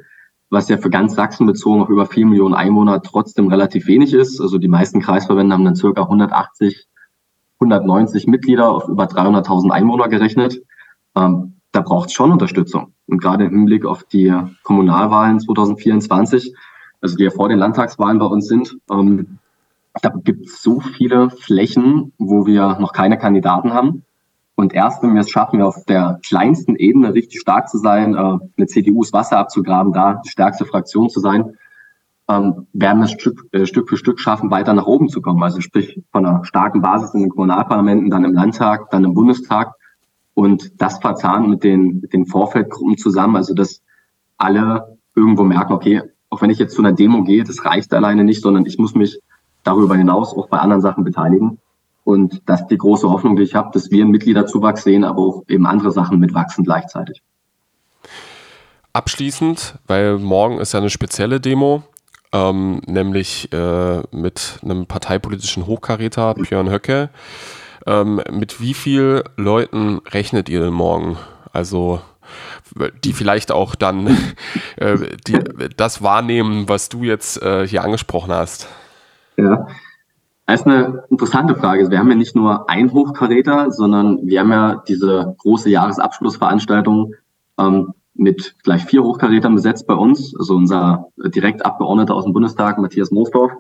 was 0.48 0.68
ja 0.68 0.76
für 0.76 0.90
ganz 0.90 1.16
Sachsen 1.16 1.44
bezogen 1.44 1.82
auf 1.82 1.88
über 1.88 2.06
4 2.06 2.24
Millionen 2.26 2.54
Einwohner 2.54 3.02
trotzdem 3.02 3.48
relativ 3.48 3.88
wenig 3.88 4.14
ist. 4.14 4.40
Also 4.40 4.58
die 4.58 4.68
meisten 4.68 5.00
Kreisverbände 5.00 5.52
haben 5.52 5.64
dann 5.64 5.74
circa 5.74 6.02
180, 6.02 6.86
190 7.58 8.28
Mitglieder 8.28 8.70
auf 8.70 8.88
über 8.88 9.06
300.000 9.06 9.70
Einwohner 9.72 10.06
gerechnet. 10.06 10.62
Ähm, 11.16 11.54
da 11.72 11.80
braucht 11.80 12.10
es 12.10 12.14
schon 12.14 12.30
Unterstützung. 12.30 12.92
Und 13.08 13.20
gerade 13.20 13.46
im 13.46 13.50
Hinblick 13.50 13.86
auf 13.86 14.04
die 14.04 14.32
Kommunalwahlen 14.62 15.40
2024, 15.40 16.54
also 17.00 17.16
die 17.16 17.24
ja 17.24 17.30
vor 17.30 17.48
den 17.48 17.58
Landtagswahlen 17.58 18.20
bei 18.20 18.26
uns 18.26 18.46
sind, 18.46 18.78
ähm, 18.88 19.40
da 20.00 20.10
gibt 20.10 20.46
es 20.46 20.62
so 20.62 20.78
viele 20.78 21.30
Flächen, 21.30 22.12
wo 22.18 22.46
wir 22.46 22.78
noch 22.78 22.92
keine 22.92 23.18
Kandidaten 23.18 23.72
haben. 23.72 24.04
Und 24.56 24.72
erst 24.72 25.02
wenn 25.02 25.14
wir 25.14 25.22
es 25.22 25.30
schaffen, 25.30 25.62
auf 25.62 25.84
der 25.84 26.20
kleinsten 26.24 26.76
Ebene 26.76 27.14
richtig 27.14 27.40
stark 27.40 27.68
zu 27.68 27.78
sein, 27.78 28.14
äh, 28.14 28.18
eine 28.18 28.66
CDUs 28.66 29.12
Wasser 29.12 29.38
abzugraben, 29.38 29.92
da 29.92 30.20
die 30.24 30.28
stärkste 30.28 30.64
Fraktion 30.64 31.08
zu 31.08 31.20
sein, 31.20 31.56
ähm, 32.28 32.66
werden 32.72 33.00
wir 33.00 33.04
es 33.04 33.12
Stück, 33.12 33.48
äh, 33.52 33.66
Stück 33.66 33.88
für 33.88 33.96
Stück 33.96 34.20
schaffen, 34.20 34.50
weiter 34.50 34.72
nach 34.72 34.86
oben 34.86 35.08
zu 35.08 35.20
kommen. 35.20 35.42
Also 35.42 35.60
sprich 35.60 36.00
von 36.12 36.24
einer 36.24 36.44
starken 36.44 36.80
Basis 36.80 37.14
in 37.14 37.20
den 37.20 37.30
Kommunalparlamenten, 37.30 38.10
dann 38.10 38.24
im 38.24 38.32
Landtag, 38.32 38.90
dann 38.90 39.04
im 39.04 39.14
Bundestag 39.14 39.74
und 40.34 40.80
das 40.80 40.98
verzahnen 40.98 41.50
mit 41.50 41.64
den, 41.64 42.00
mit 42.00 42.12
den 42.12 42.26
Vorfeldgruppen 42.26 42.96
zusammen, 42.96 43.36
also 43.36 43.54
dass 43.54 43.82
alle 44.36 44.98
irgendwo 45.14 45.44
merken, 45.44 45.72
okay, 45.72 46.02
auch 46.28 46.42
wenn 46.42 46.50
ich 46.50 46.58
jetzt 46.58 46.74
zu 46.74 46.82
einer 46.82 46.92
Demo 46.92 47.22
gehe, 47.22 47.44
das 47.44 47.64
reicht 47.64 47.94
alleine 47.94 48.24
nicht, 48.24 48.42
sondern 48.42 48.66
ich 48.66 48.78
muss 48.78 48.94
mich 48.94 49.20
darüber 49.62 49.94
hinaus 49.94 50.36
auch 50.36 50.48
bei 50.48 50.58
anderen 50.58 50.82
Sachen 50.82 51.04
beteiligen. 51.04 51.58
Und 52.04 52.42
das 52.46 52.60
ist 52.62 52.68
die 52.68 52.78
große 52.78 53.08
Hoffnung, 53.08 53.36
die 53.36 53.42
ich 53.42 53.54
habe, 53.54 53.70
dass 53.72 53.90
wir 53.90 54.02
einen 54.02 54.10
Mitgliederzuwachs 54.10 54.84
sehen, 54.84 55.04
aber 55.04 55.22
auch 55.22 55.42
eben 55.48 55.66
andere 55.66 55.90
Sachen 55.90 56.20
mitwachsen 56.20 56.64
gleichzeitig. 56.64 57.22
Abschließend, 58.92 59.78
weil 59.86 60.18
morgen 60.18 60.58
ist 60.58 60.72
ja 60.72 60.80
eine 60.80 60.90
spezielle 60.90 61.40
Demo, 61.40 61.82
ähm, 62.32 62.82
nämlich 62.86 63.52
äh, 63.52 64.02
mit 64.12 64.60
einem 64.62 64.86
parteipolitischen 64.86 65.66
Hochkaräter, 65.66 66.34
Björn 66.34 66.70
Höcke. 66.70 67.08
Ähm, 67.86 68.20
mit 68.30 68.60
wie 68.60 68.74
vielen 68.74 69.22
Leuten 69.36 70.00
rechnet 70.10 70.48
ihr 70.48 70.60
denn 70.60 70.72
morgen? 70.72 71.16
Also 71.52 72.00
die 73.02 73.12
vielleicht 73.12 73.52
auch 73.52 73.74
dann 73.74 74.06
äh, 74.76 74.96
die, 75.26 75.38
das 75.76 76.02
wahrnehmen, 76.02 76.68
was 76.68 76.88
du 76.88 77.04
jetzt 77.04 77.42
äh, 77.42 77.66
hier 77.66 77.82
angesprochen 77.82 78.32
hast. 78.32 78.68
Ja, 79.36 79.66
das 80.46 80.60
ist 80.60 80.66
eine 80.66 81.04
interessante 81.10 81.56
Frage. 81.56 81.80
Also 81.80 81.90
wir 81.90 81.98
haben 81.98 82.10
ja 82.10 82.16
nicht 82.16 82.36
nur 82.36 82.68
ein 82.68 82.92
Hochkaräter, 82.92 83.70
sondern 83.70 84.26
wir 84.26 84.40
haben 84.40 84.52
ja 84.52 84.82
diese 84.86 85.34
große 85.38 85.70
Jahresabschlussveranstaltung 85.70 87.14
ähm, 87.58 87.94
mit 88.14 88.54
gleich 88.62 88.84
vier 88.84 89.02
Hochkarätern 89.02 89.54
besetzt 89.54 89.86
bei 89.86 89.94
uns. 89.94 90.36
Also 90.38 90.54
unser 90.54 91.08
Direktabgeordneter 91.16 92.14
aus 92.14 92.24
dem 92.24 92.32
Bundestag, 92.34 92.78
Matthias 92.78 93.10
Moosdorf, 93.10 93.52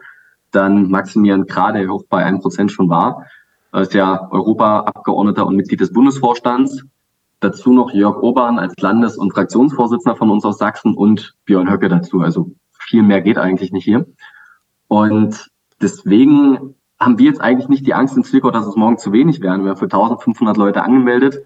dann 0.50 0.90
Maximilian 0.90 1.46
Krah, 1.46 1.72
der 1.72 1.88
hoch 1.88 2.04
bei 2.08 2.24
einem 2.24 2.40
Prozent 2.40 2.70
schon 2.70 2.88
war, 2.88 3.26
ist 3.72 3.94
ja 3.94 4.30
Europaabgeordneter 4.30 5.46
und 5.46 5.56
Mitglied 5.56 5.80
des 5.80 5.92
Bundesvorstands. 5.92 6.84
Dazu 7.40 7.72
noch 7.72 7.92
Jörg 7.92 8.22
Obern 8.22 8.58
als 8.58 8.74
Landes- 8.80 9.16
und 9.16 9.32
Fraktionsvorsitzender 9.32 10.16
von 10.16 10.30
uns 10.30 10.44
aus 10.44 10.58
Sachsen 10.58 10.94
und 10.94 11.34
Björn 11.44 11.70
Höcke 11.70 11.88
dazu. 11.88 12.20
Also 12.20 12.52
viel 12.78 13.02
mehr 13.02 13.20
geht 13.20 13.38
eigentlich 13.38 13.72
nicht 13.72 13.84
hier. 13.84 14.06
Und 14.86 15.50
deswegen 15.84 16.74
haben 16.98 17.18
wir 17.18 17.26
jetzt 17.26 17.40
eigentlich 17.40 17.68
nicht 17.68 17.86
die 17.86 17.94
Angst 17.94 18.16
in 18.16 18.24
Zwickau, 18.24 18.50
dass 18.50 18.66
es 18.66 18.76
morgen 18.76 18.98
zu 18.98 19.12
wenig 19.12 19.40
werden. 19.40 19.64
Wir 19.64 19.70
haben 19.70 19.78
für 19.78 19.84
1500 19.84 20.56
Leute 20.56 20.82
angemeldet. 20.82 21.44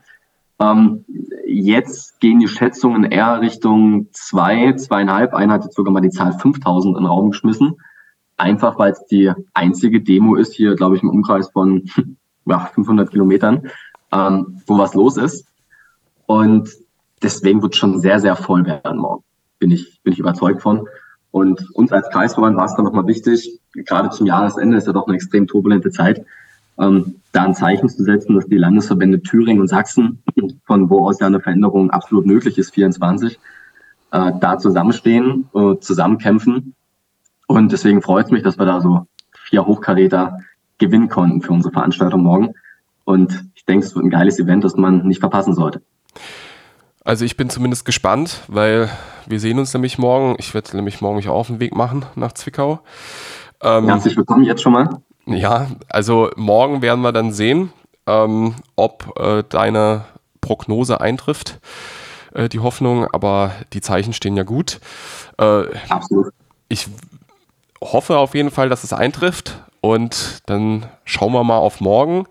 Ähm, 0.61 1.05
jetzt 1.46 2.20
gehen 2.20 2.38
die 2.38 2.48
Schätzungen 2.48 3.05
eher 3.05 3.40
Richtung 3.40 4.09
zwei, 4.12 4.72
zweieinhalb. 4.74 5.35
Einer 5.35 5.55
hat 5.55 5.64
jetzt 5.64 5.77
sogar 5.77 5.92
mal 5.92 6.01
die 6.01 6.11
Zahl 6.11 6.33
5000 6.33 6.96
in 6.96 7.03
den 7.03 7.09
Raum 7.09 7.31
geschmissen. 7.31 7.77
Einfach 8.37 8.79
weil 8.79 8.92
es 8.92 9.05
die 9.07 9.33
einzige 9.53 10.01
Demo 10.01 10.37
ist 10.37 10.55
hier, 10.55 10.77
glaube 10.77 10.96
ich, 10.96 11.03
im 11.03 11.11
Umkreis 11.11 11.51
von 11.51 11.88
ja, 12.46 12.61
500 12.61 13.11
Kilometern, 13.11 13.68
ähm, 14.12 14.62
wo 14.66 14.79
was 14.79 14.94
los 14.94 15.16
ist. 15.16 15.46
Und 16.27 16.70
deswegen 17.22 17.62
wird 17.62 17.74
es 17.74 17.79
schon 17.79 18.01
sehr, 18.01 18.20
sehr 18.20 18.37
voll 18.37 18.64
werden 18.64 18.98
morgen. 18.98 19.24
Bin 19.59 19.72
ich, 19.72 20.01
bin 20.03 20.12
ich 20.12 20.20
überzeugt 20.20 20.62
von. 20.62 20.87
Und 21.30 21.70
uns 21.74 21.92
als 21.92 22.08
Kreisverband 22.10 22.56
war 22.56 22.64
es 22.64 22.74
dann 22.74 22.84
nochmal 22.84 23.06
wichtig, 23.06 23.60
gerade 23.72 24.10
zum 24.10 24.26
Jahresende 24.26 24.76
ist 24.76 24.86
ja 24.86 24.92
doch 24.92 25.06
eine 25.06 25.16
extrem 25.16 25.46
turbulente 25.46 25.90
Zeit, 25.90 26.24
ähm, 26.78 27.16
da 27.32 27.42
ein 27.42 27.54
Zeichen 27.54 27.88
zu 27.88 28.02
setzen, 28.02 28.34
dass 28.34 28.46
die 28.46 28.56
Landesverbände 28.56 29.20
Thüringen 29.20 29.60
und 29.60 29.68
Sachsen, 29.68 30.22
von 30.64 30.88
wo 30.88 31.06
aus 31.06 31.20
ja 31.20 31.26
eine 31.26 31.40
Veränderung 31.40 31.90
absolut 31.90 32.24
möglich 32.24 32.56
ist, 32.56 32.74
24, 32.74 33.38
äh, 34.12 34.32
da 34.40 34.58
zusammenstehen, 34.58 35.48
äh, 35.54 35.76
zusammenkämpfen. 35.80 36.74
Und 37.46 37.72
deswegen 37.72 38.00
freut 38.02 38.26
es 38.26 38.30
mich, 38.30 38.42
dass 38.42 38.58
wir 38.58 38.66
da 38.66 38.80
so 38.80 39.06
vier 39.32 39.66
Hochkaräter 39.66 40.38
gewinnen 40.78 41.08
konnten 41.08 41.42
für 41.42 41.52
unsere 41.52 41.72
Veranstaltung 41.72 42.22
morgen. 42.22 42.54
Und 43.04 43.44
ich 43.54 43.64
denke, 43.64 43.86
es 43.86 43.94
wird 43.94 44.04
ein 44.04 44.10
geiles 44.10 44.38
Event, 44.38 44.64
das 44.64 44.76
man 44.76 45.06
nicht 45.06 45.20
verpassen 45.20 45.54
sollte. 45.54 45.82
Also 47.08 47.24
ich 47.24 47.38
bin 47.38 47.48
zumindest 47.48 47.86
gespannt, 47.86 48.42
weil 48.48 48.90
wir 49.26 49.40
sehen 49.40 49.58
uns 49.58 49.72
nämlich 49.72 49.96
morgen. 49.96 50.36
Ich 50.38 50.52
werde 50.52 50.76
nämlich 50.76 51.00
morgen 51.00 51.16
mich 51.16 51.30
auch 51.30 51.36
auf 51.36 51.46
den 51.46 51.58
Weg 51.58 51.74
machen 51.74 52.04
nach 52.16 52.32
Zwickau. 52.32 52.80
Ähm, 53.62 53.86
Herzlich 53.86 54.14
willkommen 54.14 54.44
jetzt 54.44 54.60
schon 54.60 54.74
mal. 54.74 55.00
Ja, 55.24 55.68
also 55.88 56.28
morgen 56.36 56.82
werden 56.82 57.00
wir 57.00 57.12
dann 57.12 57.32
sehen, 57.32 57.72
ähm, 58.06 58.56
ob 58.76 59.18
äh, 59.18 59.42
deine 59.48 60.04
Prognose 60.42 61.00
eintrifft, 61.00 61.60
äh, 62.34 62.50
die 62.50 62.60
Hoffnung, 62.60 63.06
aber 63.10 63.52
die 63.72 63.80
Zeichen 63.80 64.12
stehen 64.12 64.36
ja 64.36 64.42
gut. 64.42 64.78
Äh, 65.38 65.62
Absolut. 65.88 66.34
Ich 66.68 66.88
hoffe 67.80 68.18
auf 68.18 68.34
jeden 68.34 68.50
Fall, 68.50 68.68
dass 68.68 68.84
es 68.84 68.92
eintrifft 68.92 69.64
und 69.80 70.42
dann 70.44 70.84
schauen 71.06 71.32
wir 71.32 71.42
mal 71.42 71.56
auf 71.56 71.80
morgen. 71.80 72.26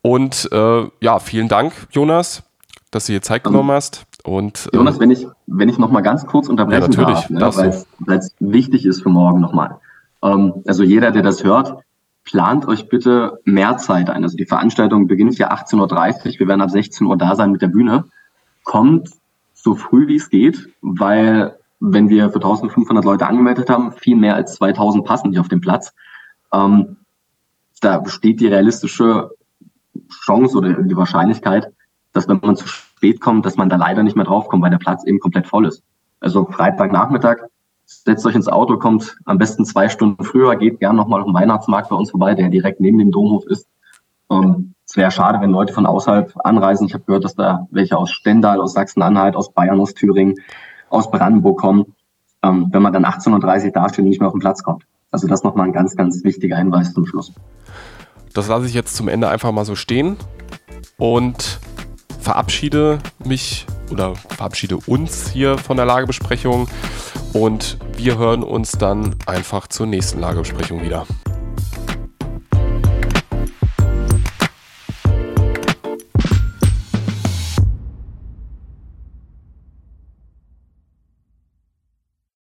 Und 0.00 0.48
äh, 0.52 0.84
ja, 1.00 1.18
vielen 1.18 1.48
Dank, 1.48 1.72
Jonas, 1.90 2.44
dass 2.92 3.06
du 3.06 3.14
dir 3.14 3.22
Zeit 3.22 3.42
genommen 3.42 3.72
hast. 3.72 4.06
Und, 4.24 4.68
ähm, 4.72 4.78
Jonas, 4.78 5.00
wenn 5.00 5.10
ich, 5.10 5.26
wenn 5.46 5.68
ich 5.68 5.78
noch 5.78 5.90
mal 5.90 6.00
ganz 6.00 6.26
kurz 6.26 6.48
unterbrechen 6.48 6.92
ja, 6.92 7.04
darf, 7.04 7.30
ne, 7.30 7.84
weil 7.98 8.18
es 8.18 8.34
wichtig 8.38 8.86
ist 8.86 9.02
für 9.02 9.08
morgen 9.08 9.40
nochmal. 9.40 9.78
Ähm, 10.22 10.62
also 10.66 10.82
jeder, 10.82 11.10
der 11.10 11.22
das 11.22 11.42
hört, 11.44 11.82
plant 12.24 12.66
euch 12.66 12.88
bitte 12.88 13.40
mehr 13.44 13.76
Zeit 13.78 14.08
ein. 14.08 14.22
Also 14.22 14.36
die 14.36 14.46
Veranstaltung 14.46 15.08
beginnt 15.08 15.38
ja 15.38 15.52
18.30 15.52 16.34
Uhr. 16.34 16.38
Wir 16.38 16.48
werden 16.48 16.60
ab 16.60 16.70
16 16.70 17.06
Uhr 17.06 17.16
da 17.16 17.34
sein 17.34 17.50
mit 17.50 17.62
der 17.62 17.68
Bühne. 17.68 18.04
Kommt 18.64 19.10
so 19.54 19.74
früh 19.74 20.06
wie 20.06 20.16
es 20.16 20.30
geht, 20.30 20.68
weil 20.80 21.56
wenn 21.80 22.08
wir 22.08 22.30
für 22.30 22.36
1500 22.36 23.04
Leute 23.04 23.26
angemeldet 23.26 23.68
haben, 23.68 23.92
viel 23.92 24.16
mehr 24.16 24.36
als 24.36 24.54
2000 24.54 25.04
passen 25.04 25.30
nicht 25.30 25.40
auf 25.40 25.48
den 25.48 25.60
Platz. 25.60 25.92
Ähm, 26.52 26.96
da 27.80 27.98
besteht 27.98 28.40
die 28.40 28.46
realistische 28.46 29.30
Chance 30.24 30.56
oder 30.58 30.74
die 30.74 30.96
Wahrscheinlichkeit, 30.96 31.72
dass 32.12 32.28
wenn 32.28 32.38
man 32.40 32.54
zu 32.54 32.66
spät 33.02 33.20
kommt, 33.20 33.44
dass 33.44 33.56
man 33.56 33.68
da 33.68 33.74
leider 33.74 34.04
nicht 34.04 34.14
mehr 34.14 34.24
draufkommt, 34.24 34.62
weil 34.62 34.70
der 34.70 34.78
Platz 34.78 35.04
eben 35.04 35.18
komplett 35.18 35.48
voll 35.48 35.66
ist. 35.66 35.82
Also 36.20 36.44
Freitagnachmittag, 36.44 37.38
setzt 37.84 38.24
euch 38.24 38.36
ins 38.36 38.46
Auto, 38.46 38.78
kommt 38.78 39.16
am 39.24 39.38
besten 39.38 39.64
zwei 39.64 39.88
Stunden 39.88 40.22
früher, 40.22 40.54
geht 40.54 40.78
gern 40.78 40.94
nochmal 40.94 41.20
auf 41.20 41.26
den 41.26 41.34
Weihnachtsmarkt 41.34 41.88
bei 41.90 41.96
uns 41.96 42.12
vorbei, 42.12 42.36
der 42.36 42.48
direkt 42.48 42.78
neben 42.78 42.98
dem 42.98 43.10
Domhof 43.10 43.44
ist. 43.46 43.66
Ähm, 44.30 44.74
es 44.86 44.96
wäre 44.96 45.10
schade, 45.10 45.40
wenn 45.40 45.50
Leute 45.50 45.72
von 45.72 45.84
außerhalb 45.84 46.32
anreisen. 46.44 46.86
Ich 46.86 46.94
habe 46.94 47.02
gehört, 47.02 47.24
dass 47.24 47.34
da 47.34 47.66
welche 47.72 47.98
aus 47.98 48.12
Stendal, 48.12 48.60
aus 48.60 48.74
Sachsen-Anhalt, 48.74 49.34
aus 49.34 49.52
Bayern, 49.52 49.80
aus 49.80 49.94
Thüringen, 49.94 50.36
aus 50.88 51.10
Brandenburg 51.10 51.58
kommen. 51.58 51.96
Ähm, 52.44 52.68
wenn 52.70 52.82
man 52.82 52.92
dann 52.92 53.04
18.30 53.04 53.64
Uhr 53.66 53.70
dasteht 53.72 54.04
und 54.04 54.10
nicht 54.10 54.20
mehr 54.20 54.28
auf 54.28 54.34
den 54.34 54.40
Platz 54.40 54.62
kommt. 54.62 54.84
Also 55.10 55.26
das 55.26 55.42
nochmal 55.42 55.66
ein 55.66 55.72
ganz, 55.72 55.96
ganz 55.96 56.22
wichtiger 56.22 56.56
Hinweis 56.56 56.94
zum 56.94 57.04
Schluss. 57.04 57.32
Das 58.32 58.46
lasse 58.46 58.66
ich 58.66 58.74
jetzt 58.74 58.94
zum 58.94 59.08
Ende 59.08 59.28
einfach 59.28 59.50
mal 59.50 59.64
so 59.64 59.74
stehen 59.74 60.16
und 60.98 61.58
verabschiede 62.22 62.98
mich 63.24 63.66
oder 63.90 64.14
verabschiede 64.14 64.78
uns 64.86 65.28
hier 65.30 65.58
von 65.58 65.76
der 65.76 65.86
Lagebesprechung 65.86 66.68
und 67.32 67.78
wir 67.96 68.16
hören 68.16 68.42
uns 68.42 68.72
dann 68.72 69.16
einfach 69.26 69.66
zur 69.66 69.86
nächsten 69.86 70.20
Lagebesprechung 70.20 70.82
wieder. 70.82 71.06